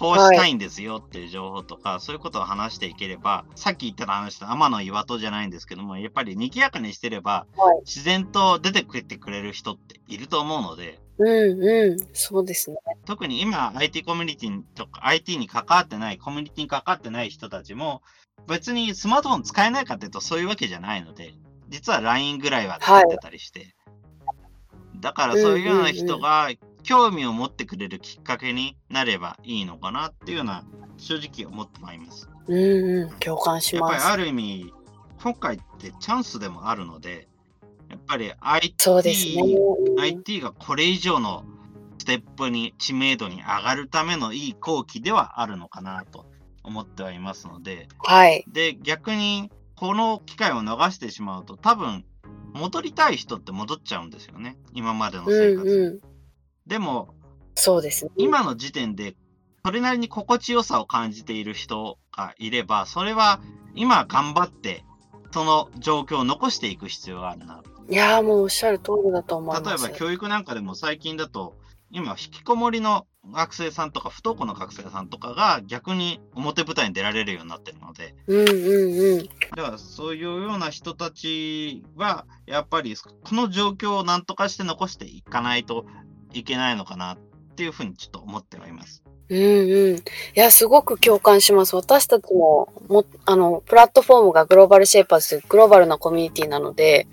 [0.03, 11.97] こうしたいんですよっていう情報とか、そういうことを話していければ、さっき言ってた話と天の岩戸じゃないんですけども、やっぱり賑やかにしてれば、はい自然と出てきてくれる人っていると思うので、うんうん。
[12.13, 12.77] そうですね。
[13.07, 18.03] 特に今 IT コミュニティとか IT に関わってない、コミュニティに関わってない人たちも、
[18.49, 21.33] 別にスマートフォン使えないかっていうとそういうわけじゃないので、
[21.69, 23.77] 実は LINE ぐらいは使ってたりして。
[25.01, 26.51] だからそういうような人が
[26.83, 30.65] 興味を持ってくれるきっかけになればいいのかなっていうような
[30.97, 32.29] 正直思ってまいります。
[32.47, 32.57] うん
[33.03, 33.11] うん。
[33.19, 33.93] 共感します。
[33.93, 34.73] やっぱりある意味、
[35.23, 37.29] 今回ってチャンスでもあるので、
[37.89, 39.43] やっぱり IT そうですね。
[39.99, 41.45] IT がこれ以上の
[41.99, 46.27] ステップに知名度に上がるためのいい後期ではあるのかなと
[46.65, 48.45] 思ってはいますので、はい。
[48.49, 52.05] で、逆にこの機会を逃してしまうと多分
[52.55, 54.57] 戻りたい人って戻っちゃうんですよね。
[54.73, 55.65] 今までのう生活。
[55.65, 56.12] んうん。
[56.67, 57.15] でも、
[57.55, 58.11] そうですね。
[58.17, 59.15] 今の時点で
[59.65, 63.41] それなりに心地よさを感じている人かいれば、それは
[63.75, 64.85] 今頑張って、
[65.31, 67.63] その状況を残していく必要があるな。
[67.89, 69.85] いやーもうおっしゃる通りだと思います。
[69.85, 71.55] 例えば教育なんかでも最近だと、
[71.91, 79.29] 今、引きこもりの学生さんとか、不登校の学生さんとかが逆に表舞台に出られるようになってるので、うんうんうん。
[79.55, 85.87] だからそういうような人たちは、やっぱりこの状況を何とかして残していかないと
[86.35, 87.19] いけないのかなっ
[87.57, 89.03] ていうふうにちょっと思ってはいます。
[89.29, 89.97] うんうん。
[89.97, 90.03] い
[90.35, 91.75] や、すごく共感します。
[91.75, 97.07] 私たちも、も、あの、プラットフォームがグローバルシェイパーズグローバルなコミュニティなので、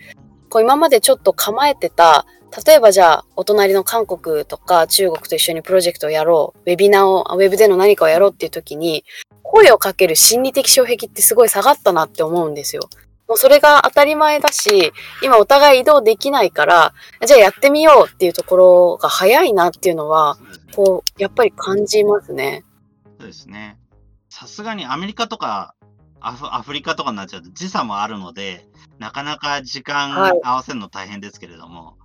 [0.49, 2.25] こう今までちょっと構えてた
[2.65, 9.05] 例えばじゃあ、お隣の韓国とか中国と一緒にプロジェクトをやろう、ウェビナーを、ウェブでの何かをやろうっていう時に、
[9.43, 12.89] 声をかける心理的障壁ってすごい下がったなって思うんですよ。
[13.29, 14.91] もうそれが当たり前だし、
[15.23, 16.93] 今お互い移動できないから、
[17.25, 20.37] じゃあやってみようっていうところが早いなっていうのは、
[20.75, 22.65] こう、やっぱり感じますね。
[23.19, 23.77] そうですね。
[24.29, 25.75] さすがにアメリカとか
[26.21, 30.13] アフアフリカとかになっちゃうと時差もあるので、なかなか時間
[30.43, 31.97] 合わせるの大変ですけれども、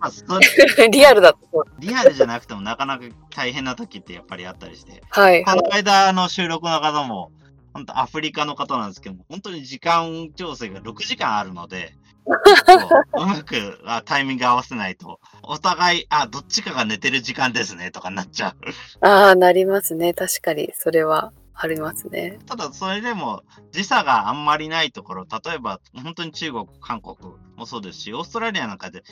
[0.00, 1.38] あ、それ リアルだと。
[1.78, 5.02] リアルじゃなくてもなかなか大変な時ってやっぱりあったりして。
[5.10, 7.32] はい、この間の収録の方も、
[7.78, 11.94] 本当アフリカの方なんですけども、本当に時間調整が6時間あるので、
[12.26, 19.06] うまくタイミング合わせないと、お互い、あ、どっちかが寝てる時間ですねとかなっちゃう。
[19.06, 20.12] ああ、なりますね。
[20.12, 21.32] 確かに、それは。
[21.60, 22.38] ありますね。
[22.46, 27.16] ただ、それでも時差があんまりないところ、例えば本当に中国、韓国
[27.56, 29.02] もそうですし、オーストラリアなんかで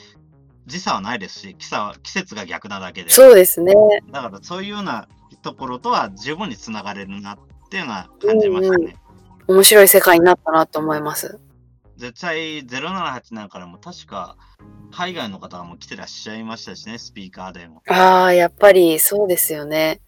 [0.65, 1.67] 時差はないですし、季
[2.03, 3.09] 季節が逆なだけで。
[3.09, 3.73] そうですね。
[4.11, 5.09] だからそういうような
[5.41, 8.97] ところとは十分につながれるなっていうのは感じましたね。
[9.47, 11.39] うん、面白い世界になったなと思います。
[11.97, 14.37] 絶対078なんからも確か
[14.91, 17.81] 海外の方も来てらっしゃいましたしね、スピーカーでも。
[17.87, 20.01] ああ、やっぱりそうですよね。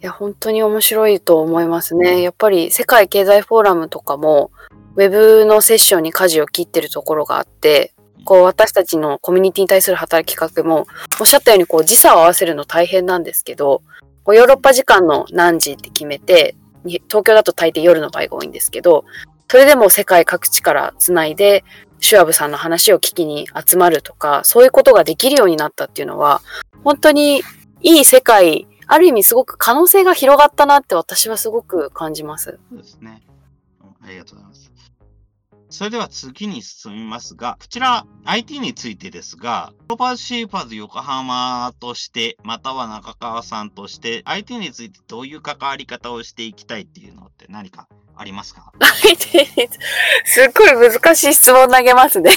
[0.00, 2.22] いや、本当に面白いと思いますね。
[2.22, 4.52] やっぱり世界経済フォーラムとかも、
[4.94, 10.86] ウェブのセッションに舵を切ってるところがあって、こう私たちのコミュニティに対する働きかけも、
[11.20, 13.82] おっしゃったようにこう時差を合わせるの大変なんですけど、
[14.22, 19.04] こうヨーロッパ時間の何時って決めて、東京だと大抵夜の場合が多いんですけど、
[19.50, 21.64] それでも世界各地からつないで、
[22.00, 26.42] シュアブさんの話を聞きに集まるとか、そういうことができるようになったっていうのは、
[26.84, 27.42] 本当に
[27.80, 32.58] いい世界、ある意味すごく可能性が広がったなって私はすごく感じます。
[32.70, 33.22] そうですね。
[34.02, 34.72] ありがとうございます。
[35.70, 48.72] それでは次に進みますが、こちら IT についてですが、ローバーシーパーズ横浜として、または中川さんとして、IT についてどういう関わり方をしていきたいっていうのって何かありますか
[49.04, 49.68] ?IT に
[50.24, 52.32] すっごい難しい質問投げますね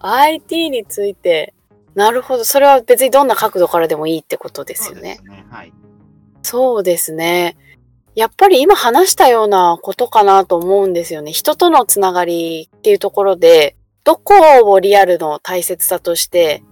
[0.00, 1.54] IT について、
[1.94, 2.44] なるほど。
[2.44, 5.16] それは別にどんな角度からでもいいってことですよね。
[5.16, 5.46] そうですね。
[5.50, 5.72] はい。
[6.42, 7.56] そうですね。
[8.14, 11.32] やっぱり今話したようなことかなと思うんですよね。
[11.32, 16.62] 人とのつながりっていうところで、どこをリアルの大切さとして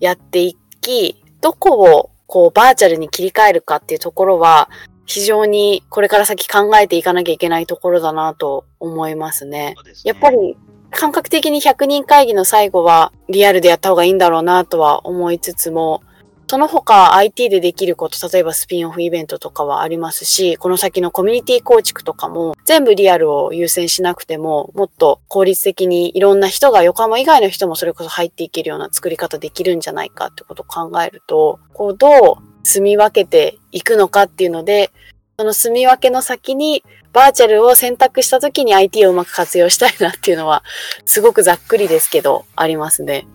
[0.00, 4.70] やっていき、どこをこうバーチャルに切り替えるかっていうところは、
[5.06, 9.74] 非常にこれから先考えていかなきゃいけないところだなと思いますね。
[9.94, 10.56] すねやっぱり
[10.90, 16.02] 感覚的に100人会議の最後はリアルでやった方がいいんだろうなとは思いつつも、
[16.50, 34.90] その他 IT でできること、例えばスピンオフイベントとかはありますし、この先のコミュニティ構築とかも全部リアルを優先しなくても、もっと効率的にいろんな人が横浜以外の人もそれこそ入っていけるような作り方できるんじゃないかってことを考えると、こうどう住み分けていくのかっていうので、
[35.38, 36.82] その住み分けの先に
[37.12, 40.64] バーチャルを選択した時に IT をうまく活用したいなっていうのは、
[41.04, 43.26] すごくざっくりですけど、ありますね。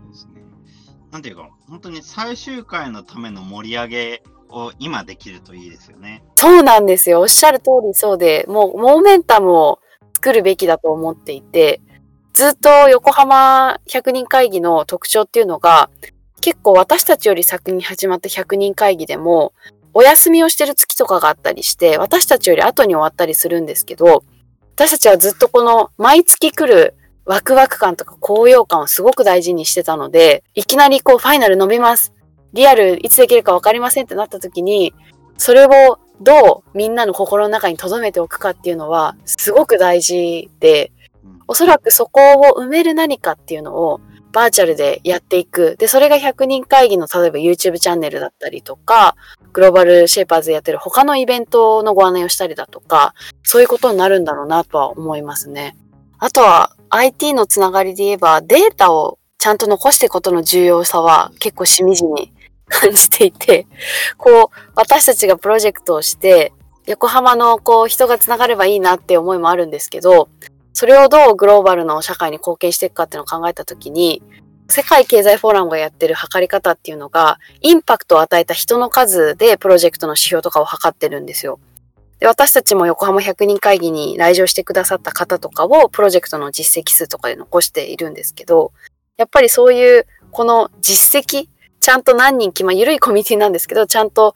[1.11, 6.23] なんていうか、本当に最終回のための盛り上げを今できるといいですよね。
[6.35, 7.21] そうなんですよ。
[7.21, 9.79] おっしゃる通りそうで、もうモーメンタムを
[10.15, 11.81] 作るべきだと思っていて、
[12.33, 15.89] ずっと横浜100人会議の特徴っていうのが、
[16.41, 19.53] 結構私たちより先に始まった100人会議でも、
[19.93, 24.23] お休みをしてる月とかがあったりして、私たちより後に終わったりするんですけど、
[24.75, 32.13] 私たちはずっとこの毎月来るワクワク感とか高揚感をすごく大事にしてたので、いきなりこうファイナル伸びます。
[32.53, 34.93] リアルいつできるかわかりませんってなった時に、
[35.37, 40.91] それをどうみんなの心の中に留めておくかっていうのはすごく大事で、
[41.47, 42.21] おそらくそこ
[42.55, 44.01] を埋める何かっていうのを
[44.31, 45.75] バーチャルでやっていく。
[45.77, 49.15] で、それが100人会議の例えば YouTube チャンネルだったりとか、
[49.53, 53.13] グローバルシェイパーズやってる他のイベントのご案内をしたりだとか、
[53.43, 55.77] そういうことになるんだろうなとは思いますね。
[56.17, 62.31] あとは IT のつながりで言えばデータをちゃんと残していくことの重要さは結構しみじみ
[62.67, 63.67] 感じていて、
[64.17, 66.53] こう、私たちがプロジェクトをして、
[66.85, 70.27] 横浜のこう人がつながればいいなって思いもあるんですけど、
[70.73, 74.21] それをどうグローバルの社会に貢献していくかっていうのを考えたときに、
[74.69, 81.59] 世界経済フォーラムがやってる測り方っていうのが、インパクトを与えた人の数でプロジェクトの指標とかを測ってるんですよ。
[82.23, 88.71] で私たちも横浜100人会議に来場してくださった方とかをプロジェクトの実績数とかで残しているんですけど、
[89.17, 91.49] やっぱりそういうこの実績、
[91.81, 94.35] ちゃんと何人来、まあ緩いコミュニティなんですけど、ちゃんと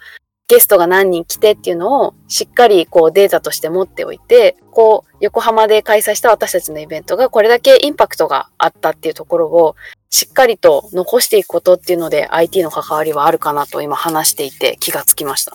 [0.49, 9.77] ゲストが何人来てっていうのをしっかりこうデータとして持っておいて、こう横浜で開催した私たちのイベントがこれだけインパクトがあったっていうところを
[10.09, 15.53] しっかりと残していくことっていうので IT の関わりはあるかなと今話していて気がつきました。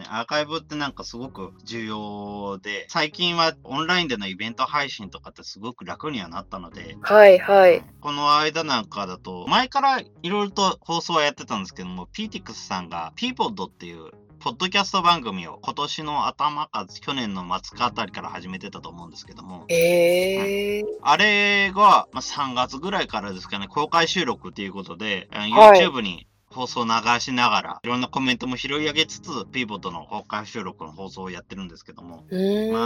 [0.00, 7.84] アーカイブってなんかすごく重要で、最近はオンラインでのイベント配信とかってすごく楽にはなったので、はいはい。
[8.00, 14.10] この間なんかだと、前からいろいろと放送はやってたんですけども、PTX さんが Peapod っていう
[14.42, 19.66] ポッドキャスト番組を今年の頭か去年の末かあたりから始めてたと思うんですけども。
[19.68, 26.90] えー、あれが、まあ、3月ぐらいからですかね、公開収録っていうことで、YouTube に放送を流
[27.20, 32.22] しながら、いろんなコメントも拾い上げつつ、ピーボットの公開収録の放送をやってるんですけども、まあ、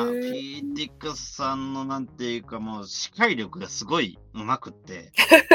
[0.07, 5.13] PTX さんのなんていうかもう、視界力がすごい上手くって、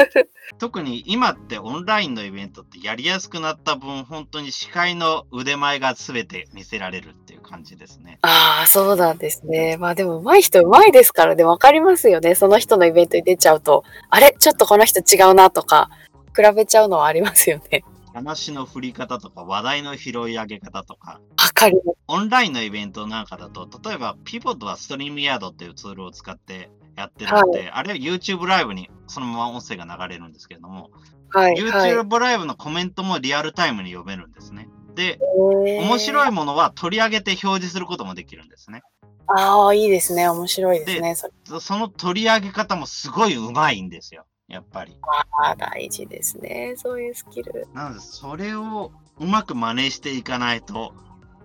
[0.58, 8.18] 特に今ってオンラインのイベントってやりやすくなった分、本当に司会の腕前が全て見せられるっていう感じですね。
[8.22, 9.76] ああ、そうなんですね。
[9.78, 12.34] まあでも上手い人上手いですからね、わかりますよね。
[12.34, 14.34] その人のイベントに出ちゃうと、あれ？
[14.38, 15.90] ちょっとこの人違うなとか、
[16.34, 17.84] 比べちゃうのはありますよね。
[18.12, 21.20] 話の振り方とか、話題の拾い上げ方とか。
[21.38, 21.82] わかる。
[22.08, 30.90] オンラインのイベントなんかだと、例えば、ピボットはストリームヤードっていうツールを使ってやってるので、はい、あれは YouTube ライブにそのまま音声が流れるんですけれども、
[31.30, 34.68] はい、YouTube ライブのコメントもリアルタイムに読めるんですね。
[34.94, 38.82] で、面白いものは取り上げて表示することもできるんですね。
[39.28, 40.28] ああ、いいですね。
[40.28, 41.14] 面白いですね。
[41.14, 44.26] そその取り上げ方もすごい上手いんですよ。
[44.52, 44.96] やっぱり。
[45.40, 46.74] ああ、大事ですね。
[46.76, 47.66] そういうスキル。
[47.72, 50.92] なので、それをうまく真似していかないと、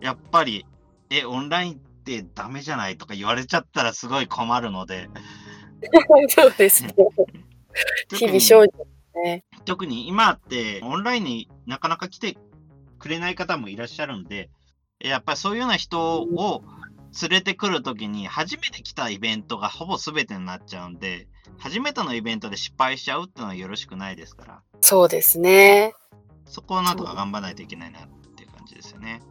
[0.01, 0.66] やっぱり、
[1.10, 5.10] え、オンラインってダメじゃないとか言われちゃったらすごい困るので。
[6.28, 6.93] そうですね。
[8.14, 8.68] 日々精進
[9.24, 9.45] ね。
[9.64, 12.38] 特に今ってオンラインになかなか来て
[12.99, 14.49] くれない方もいらっしゃるんで、
[14.99, 16.64] やっぱりそういうような人を
[17.22, 24.61] 連れてくるときに初めて来たイベントがほぼ全てになっちゃうんで、初めてのイベントで失敗しちゃうっていうのはよろしくないですから。
[24.82, 25.93] そうですね。
[26.45, 29.22] そこをなんとか頑張らないといけないなっていう感じですよね。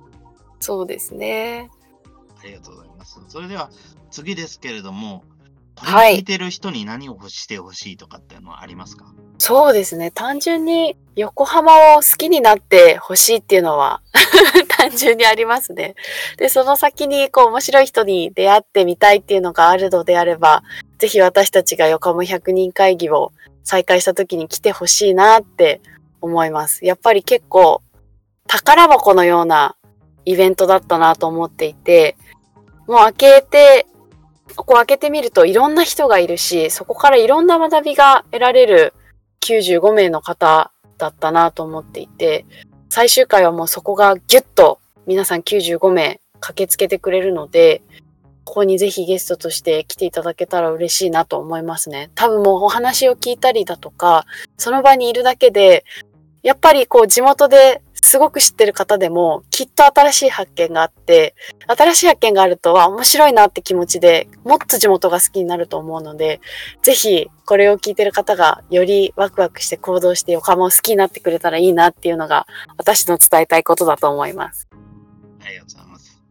[0.61, 1.71] そうですね。
[2.41, 3.21] ありがとうございます。
[3.29, 3.71] それでは
[4.11, 5.25] 次ですけれども、
[5.77, 10.11] これ聞いてる人に何をしてほしいとかっていうのはありますか、はい、そうですね。
[10.11, 14.01] 単純に横浜を好きになってほしいっていうのは
[14.79, 15.95] 単純にありますね。
[16.39, 20.63] で、その先にこう面白い人に出会ってみたいっていうのがあるのであれば、
[20.99, 23.33] ぜひ私たちが横浜100人会議を
[23.65, 25.81] 再開した時に来てほしいなって
[26.21, 26.85] 思います。
[26.85, 27.83] やっぱり結構
[28.47, 29.77] 宝箱のような
[30.25, 32.17] イベントだったなと思っていて、
[32.87, 33.87] もう開けて、
[34.55, 38.95] ここ開けてみるといろんな人がいるし、そこからいろんな学びが得られる
[39.41, 42.47] 95名の方だったなと思っていて、
[42.89, 47.83] 最終回はもうそこがギュッと皆さん95名駆けつけてくれるので、
[48.45, 52.11] ここにぜひゲストとして来ていただけたら嬉しいなと思いますね。
[52.15, 54.25] 多分もうお話を聞いたりだとか、
[54.57, 55.85] その場にいるだけで、
[56.43, 61.35] やっぱりこう地元ですごく知ってる方でもきっと新しい発見があって、
[61.67, 66.41] 新しい発見があるとは面白いなって気持ちでもっと地元が好きになると思うので、
[66.83, 72.47] ぜひこれを聞いてる方がよりワクワクして行動して横浜を好きになってくれたらいいなっていうのが
[72.79, 74.69] 私の伝えたいことだと思います。
[75.45, 76.23] ありがとうございます。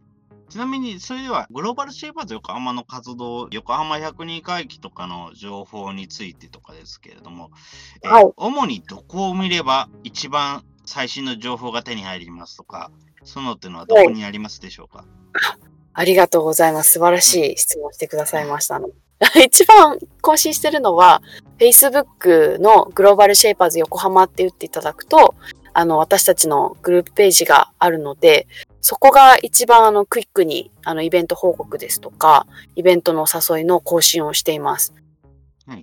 [0.48, 7.50] ちなみに、それでは、グローバルシェーバーズ横浜の活動、横浜100人会議とかの情報についてとかですけれども、
[8.02, 12.90] はい、え主にどこを見れば一番最新の情報が手に入りますとか、
[13.24, 15.06] そのっていうのはどこにありますでしょうか、はい、
[15.92, 16.92] ありがとうございます。
[16.92, 18.88] 素晴らしい質問してくださいましたの。
[19.44, 21.22] 一番更新してるのは、
[21.58, 25.34] Facebook のグローバルシェイパーズ横浜って打っていただくと、
[25.72, 28.46] あの、私たちのグループページがあるので、
[28.80, 34.94] そこが一番あのクイックにあのイベント報告ですとか、イベントの誘いの更新をしています。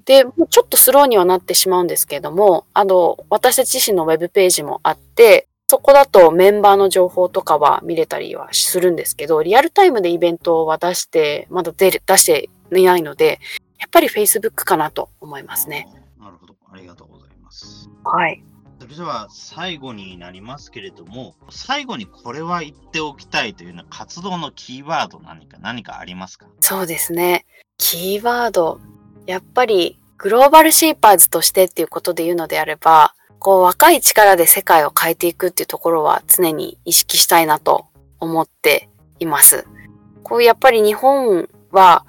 [0.06, 13.40] で、もうちょっとスローにはなってしまうんですけれども、あの、私たち自身のウェブページもあって、そこだとメンバーの情報とかは見れたりはするんですけど、リアルタイムでイベントは出して、まだ出出していないので、
[13.80, 15.88] やっぱり Facebook かなと思いますね。
[16.20, 16.56] なるほど。
[16.72, 17.90] ありがとうございます。
[18.04, 18.44] はい。
[18.80, 26.48] それでは最後になりますけれども、最後にこれは言っておきたいというような活動のキーワード何か何かありますか？
[26.60, 27.46] そうですね。
[27.78, 28.80] キーワード。
[29.26, 37.88] やっぱりグローバルシーパーズとしてっていうことで言うのであれば、こう若い力で世界を変えていくっていうところは常に意識したいなと
[38.20, 39.68] 思っています。
[40.24, 42.06] こうやっぱり日本は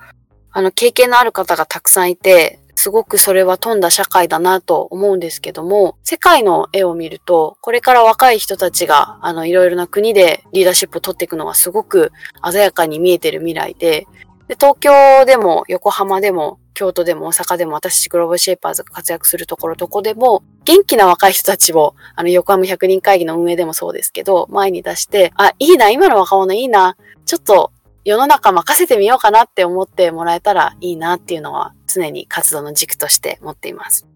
[0.53, 12.13] あの経験のある方がたくさんいて、すごくそれは富んだ社会だなと思うんですけども、世界の絵を見ると、これから若い人たちが、あの、いろいろな国でリーダーシップを取っていくのがすごく
[12.49, 14.07] 鮮やかに見えてる未来で、
[14.49, 27.73] で東京でも横浜でも京都でも大阪でも私たちグローバルシェイパーズが活躍するところどこでも元気な若い人たちをあの横浜100人会議の運営でもそうですけど前に出してあ、いいな、今の若者いいな、ちょっと
[28.05, 34.07] 世の中任せてみようかなって思ってもらえたらいいなっていうのは常に活動の軸として持っています。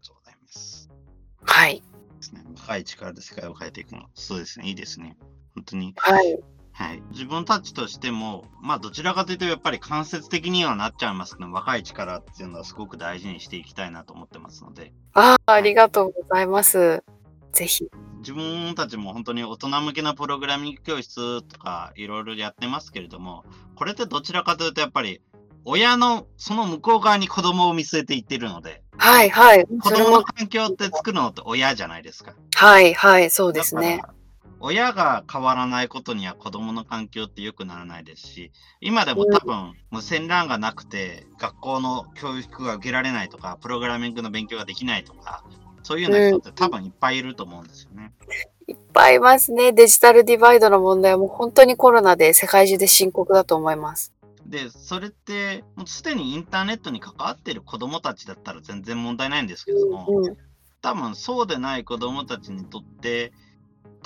[0.00, 0.88] そうございます。
[1.42, 1.82] はい。
[2.16, 2.42] ですね。
[2.56, 4.04] 若い力で世界を変えていくの。
[4.14, 4.68] そうですね。
[4.68, 5.16] いいですね。
[5.54, 5.92] 本当に。
[5.98, 6.38] はい。
[6.76, 7.02] はい。
[7.10, 14.92] 自分たちとしても、まあどちらかというとやっぱり間接的にはなっちゃいますけど、若い力っていうのはすごく大事にしていきたいなと思ってますので。
[15.14, 17.02] ああ、ありがとうございます。
[17.52, 17.88] ぜひ。
[18.18, 25.22] 自分たちも本当に大人向けなプログラミング教室とかいろいろやってますけれども、これってどちらかというとやっぱり
[25.64, 29.66] 親のその向こう側に子供を見据えていってるので、はいはい。
[29.66, 32.34] 子供の環境って作るのって親じゃないですか。
[32.54, 34.02] はいはい、そうですね。
[34.60, 45.44] 親が変わらないことには子供の環境って良くならないですし、今でも多分無線 LAN がなくて学校の教育が受けられないとか、プログラミングの勉強ができないとか、
[45.82, 48.12] そういうような人って多分いっぱいいると思うんですよね。
[48.66, 49.72] いっぱいいますね。
[49.72, 54.12] デジタルディバイドの問題はもう本当にコロナで世界中で深刻だと思います。
[54.46, 60.36] で、それって、もうすでにインターネットに関わっている子供たちだったら全然問題ないんですけども、うんうん、
[60.82, 63.32] 多分そうでない子供たちにとって、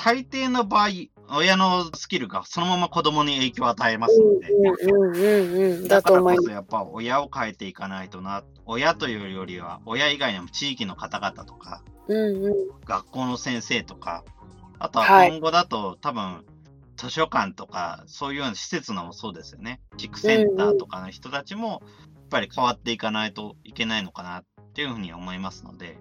[0.02, 0.88] 大抵の場合、
[1.28, 12.54] 親のスキルがそのまま子供に影響を与えますので、だからこそやっぱ親を変えていかないとな、親というよりは親以外にも地域の方々とか、うんうん、
[12.86, 14.24] 学校の先生とか、
[14.78, 16.46] あとは今後だと、はい、多分
[16.96, 19.82] 図書館とかそういうような施設のもそうですよね。
[19.98, 21.80] 地区センターとかの人たちもやっ
[22.30, 25.96] ぱり変わっていかないといけないのかなっていうふうに思いますので、やっ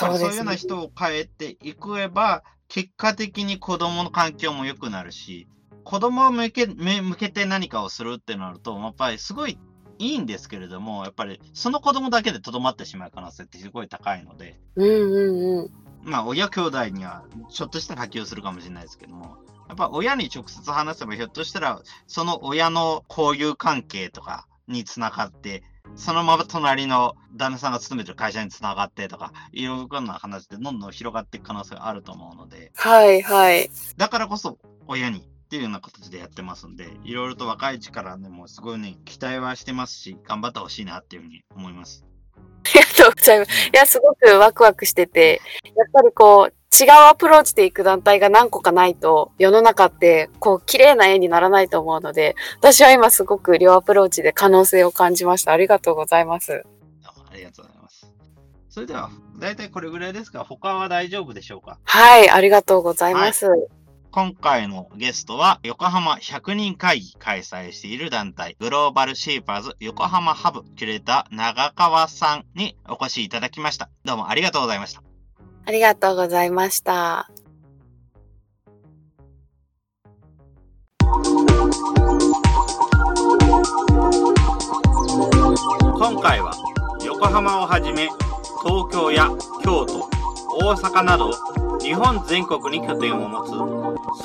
[0.00, 5.48] ぱりそういうような人を変えていけば、結果的に子供の環境も良くなるし、
[5.82, 9.58] 子供を向け向けて何かをするってなると、やっぱりすごい
[9.98, 15.70] いいんですけれども、やっぱりその子供だけでとどまってしまう可能性ってすごい高いので、うんうんうん。
[16.04, 25.64] まあ、親兄弟にはちょっとした波及するかもしれないですけども、やっぱ親に直接話せば、ひょっとしたら、その親の交友関係とかにつながって、
[25.96, 32.72] そのまま隣の旦那さんが勤めてる会社につながってとか、いろいろな話でどんどん広がっていく可能性があると思うので。
[32.74, 33.70] はいはい。
[33.96, 42.04] だからこそ、親にっていうような形でやってますんで、いろいろと若い力でもすごいね、期待はしてますし、頑張ってほしいなっていうふうに思います。
[42.64, 43.68] ありがとうございます。
[43.68, 55.52] いや、すごくワクワクしてて、やっぱりこう、違うアプローチでいく団体が何個かないと、世の中って、こう、綺麗な絵にならないと思うので、私は今すごく両アプローチで可能性を感じました。
[55.52, 56.64] ありがとうございます。
[57.04, 58.06] ありがとうございます。
[58.68, 61.78] それでは、だいたいこれぐらいですが、他は大丈夫でしょうか？
[61.84, 63.46] はい、ありがとうございます。
[63.46, 63.60] はい
[64.12, 73.88] 今回のゲストは横浜100人会議開催している団体グローバルシーパーズ横浜ハブキュレーター長川さんにお越しいただきました。
[74.04, 75.02] どうもありがとうございました。
[75.64, 77.30] ありがとうございました。
[85.98, 86.52] 今回は
[87.04, 88.08] 横浜をはじめ
[88.62, 89.28] 東京や
[89.62, 90.08] 京都、
[90.62, 91.32] 大阪など
[91.80, 93.50] 日本全国に拠点を持つ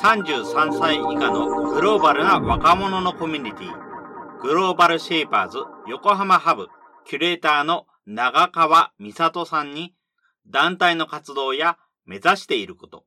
[0.00, 5.58] 33歳以下のグローバルな若者のコミュニティ、グローバルシェイパーズ
[5.88, 6.68] 横浜ハブ
[7.06, 9.94] キュレーターの長川美里さんに
[10.48, 13.04] 団体の活動や目指していること、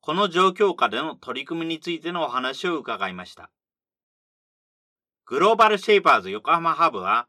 [0.00, 3.50] この状況下での取り組みについてのお話を伺いました。
[5.26, 7.28] グローバルシェイパーズ横浜ハブは、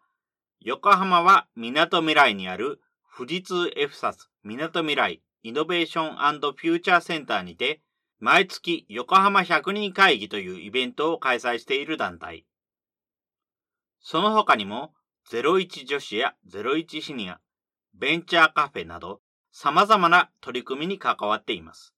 [0.61, 2.81] 横浜は港未来にある
[3.15, 7.81] 富士通エフサス港未来イノベーションフューチャーセンターにて、
[8.19, 12.45] 毎月横浜100人会議というイベントを開催している団体。
[13.99, 14.93] その他にも、
[15.31, 17.39] 01女子や01シニア、
[17.95, 19.21] ベンチャーカフェなど、
[19.51, 21.93] 様々な取り組みに関わっています。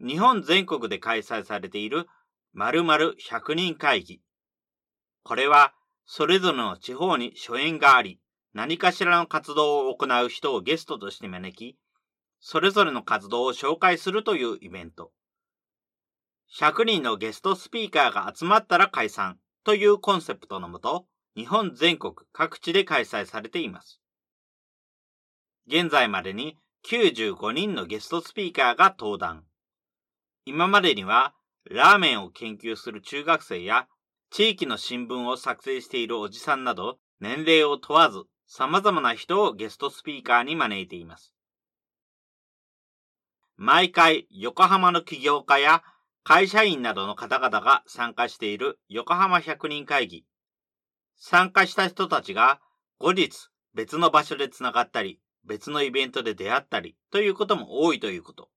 [0.00, 2.06] 日本全国で開催されている
[2.52, 4.20] 〇〇100人会議。
[5.22, 5.74] これは、
[6.06, 8.20] それぞれの地方に所縁があり、
[8.54, 11.76] 何かしらの活動を行う人をゲストとして招き、
[12.40, 15.12] それぞれの活動を紹介するというイベント。
[16.58, 21.06] 100人のゲストスピーカーが集まったら解散というコンセプトのもと、
[21.36, 24.00] 日本全国各地で開催されています。
[25.70, 26.56] 現在までに
[26.86, 29.44] 95人のゲストスピーカーが登壇。
[30.46, 31.34] 今までには、
[31.70, 33.86] ラーメンを研究する中学生や、
[34.30, 41.34] 地域の新聞を作成しているおじさんなど、年齢を問わず、様々な人をゲストスピーカーに招いています。
[43.58, 45.82] 毎回、横浜の起業家や
[46.24, 50.24] 会社員などの方々が参加している横浜百人会議。
[51.16, 52.60] 参加した人たちが
[52.98, 58.50] 後日別の場所で繋がったり、別のイベントで出会ったりということも多いということ。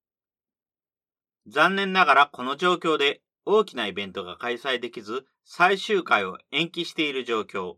[1.48, 7.78] 残念ながらこの状況で大きなイベントが開催できず最終回を延期している状況。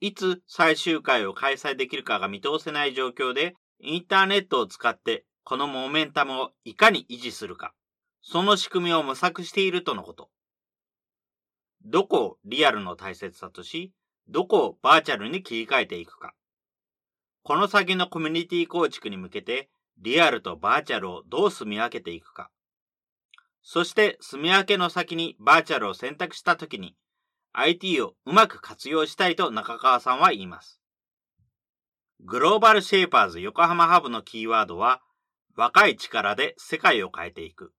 [0.00, 7.74] いつ最終回を開催できるかが見通せない状況でインターネットを使ってこのモメンタムをいかに維持するか。
[8.22, 10.30] その仕組みを模索しているとのこと。
[11.84, 13.92] どこをリアルの大切さとし、
[14.28, 16.34] どこをバーチャルに切り替えていくか。
[17.44, 19.68] この先のコミュニティ構築に向けて、
[19.98, 22.50] リアルとバーチャルをどう住み分けていくか。
[23.62, 26.96] そして住み分けの先にバーチャルを選択したときに、
[27.52, 30.80] IT をうまく活用したいと中川さんは言います。
[32.20, 35.02] グローバルシェイパーズ横浜ハブのキーワードは、
[35.54, 37.74] 若い力で世界を変えていく。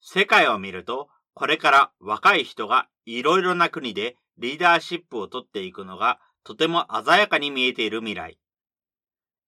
[0.00, 8.38] 世界を見ると、これから若い人がいろいろな国でリーダーシップを取っていくのがとても鮮やかに見えている未来。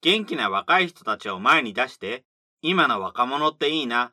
[0.01, 2.25] 元気な若い人たちを前に出して、
[2.63, 4.13] 今の若者っていいな。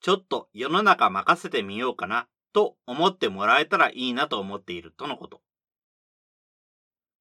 [0.00, 5.42] ちょっと世の中任せてみようかな、と思ってもらえたらいいなと思っているとのこと。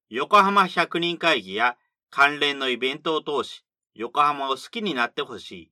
[0.10, 1.78] 横浜百人会議や
[2.10, 5.72] 関連のイベントを通し、横浜を好きになってほしい。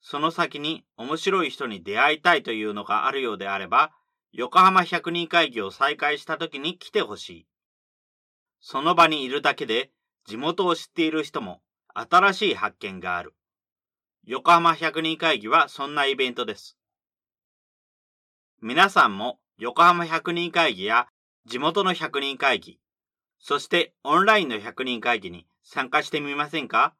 [0.00, 3.92] その先に面白い人に出会いたいというのがあるようであれば、
[4.32, 7.46] 横浜百人会議を再開した時に来てほしい。
[8.60, 9.90] その場にいるだけで
[10.26, 11.60] 地元を知っている人も
[11.94, 13.34] 新しい発見がある。
[14.24, 16.76] 横浜百人会議はそんなイベントです。
[18.62, 21.08] 皆さんも横浜百人会議や
[21.46, 22.78] 地元の百人会議、
[23.38, 26.94] そしてオンラインの百人会議に参加してみませんか？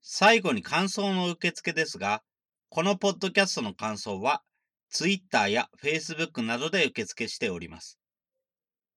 [0.00, 2.22] 最後に感想の受付ですが、
[2.68, 4.42] このポッドキャストの感想は
[4.88, 7.98] Twitter や Facebook などで受付しております。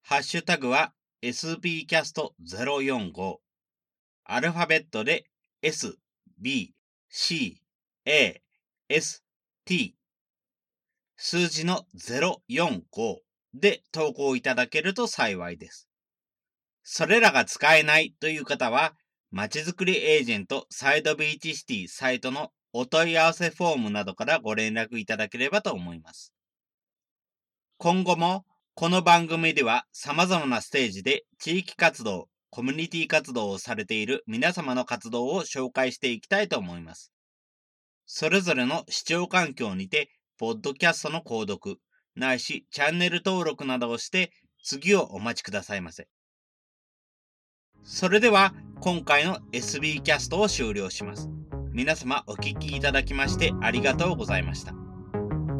[0.04, 0.94] ハッシュタグは
[1.24, 3.38] sbcast045
[4.26, 5.26] アルファベットで
[5.62, 5.98] s,
[6.38, 6.74] b,
[7.10, 7.62] c,
[8.06, 8.42] a,
[8.90, 9.24] s,
[9.64, 9.96] t
[11.16, 13.20] 数字の045
[13.54, 15.88] で投稿いただけると幸いです。
[16.84, 18.94] それらが使えないという方は、
[19.32, 26.34] まちづくりエージェントサイドビーチシティサイトのお問い合わせフォームなどからご連絡いただければと思います。
[27.78, 28.46] 今後も
[28.76, 37.14] この番組では様々なステージで地域活動、コミュニティ活動をされている皆様の活動を紹介していきたいと思います。
[38.08, 40.10] それぞれの視聴環境にて、
[40.40, 41.78] ポッドキャストの購読、
[42.16, 44.32] ないしチャンネル登録などをして
[44.64, 46.08] 次をお待ちくださいませ。
[47.84, 51.30] それでは今回の SB キャストを終了します。
[51.72, 54.83] 皆様お聴きいただきましてありがとうございました。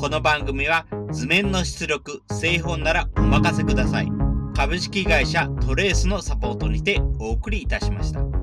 [0.04, 4.10] この番組は図面の出力、製本ならお任せください。
[4.54, 8.43] 株式会社トレースのサポートにてお送りいたしました。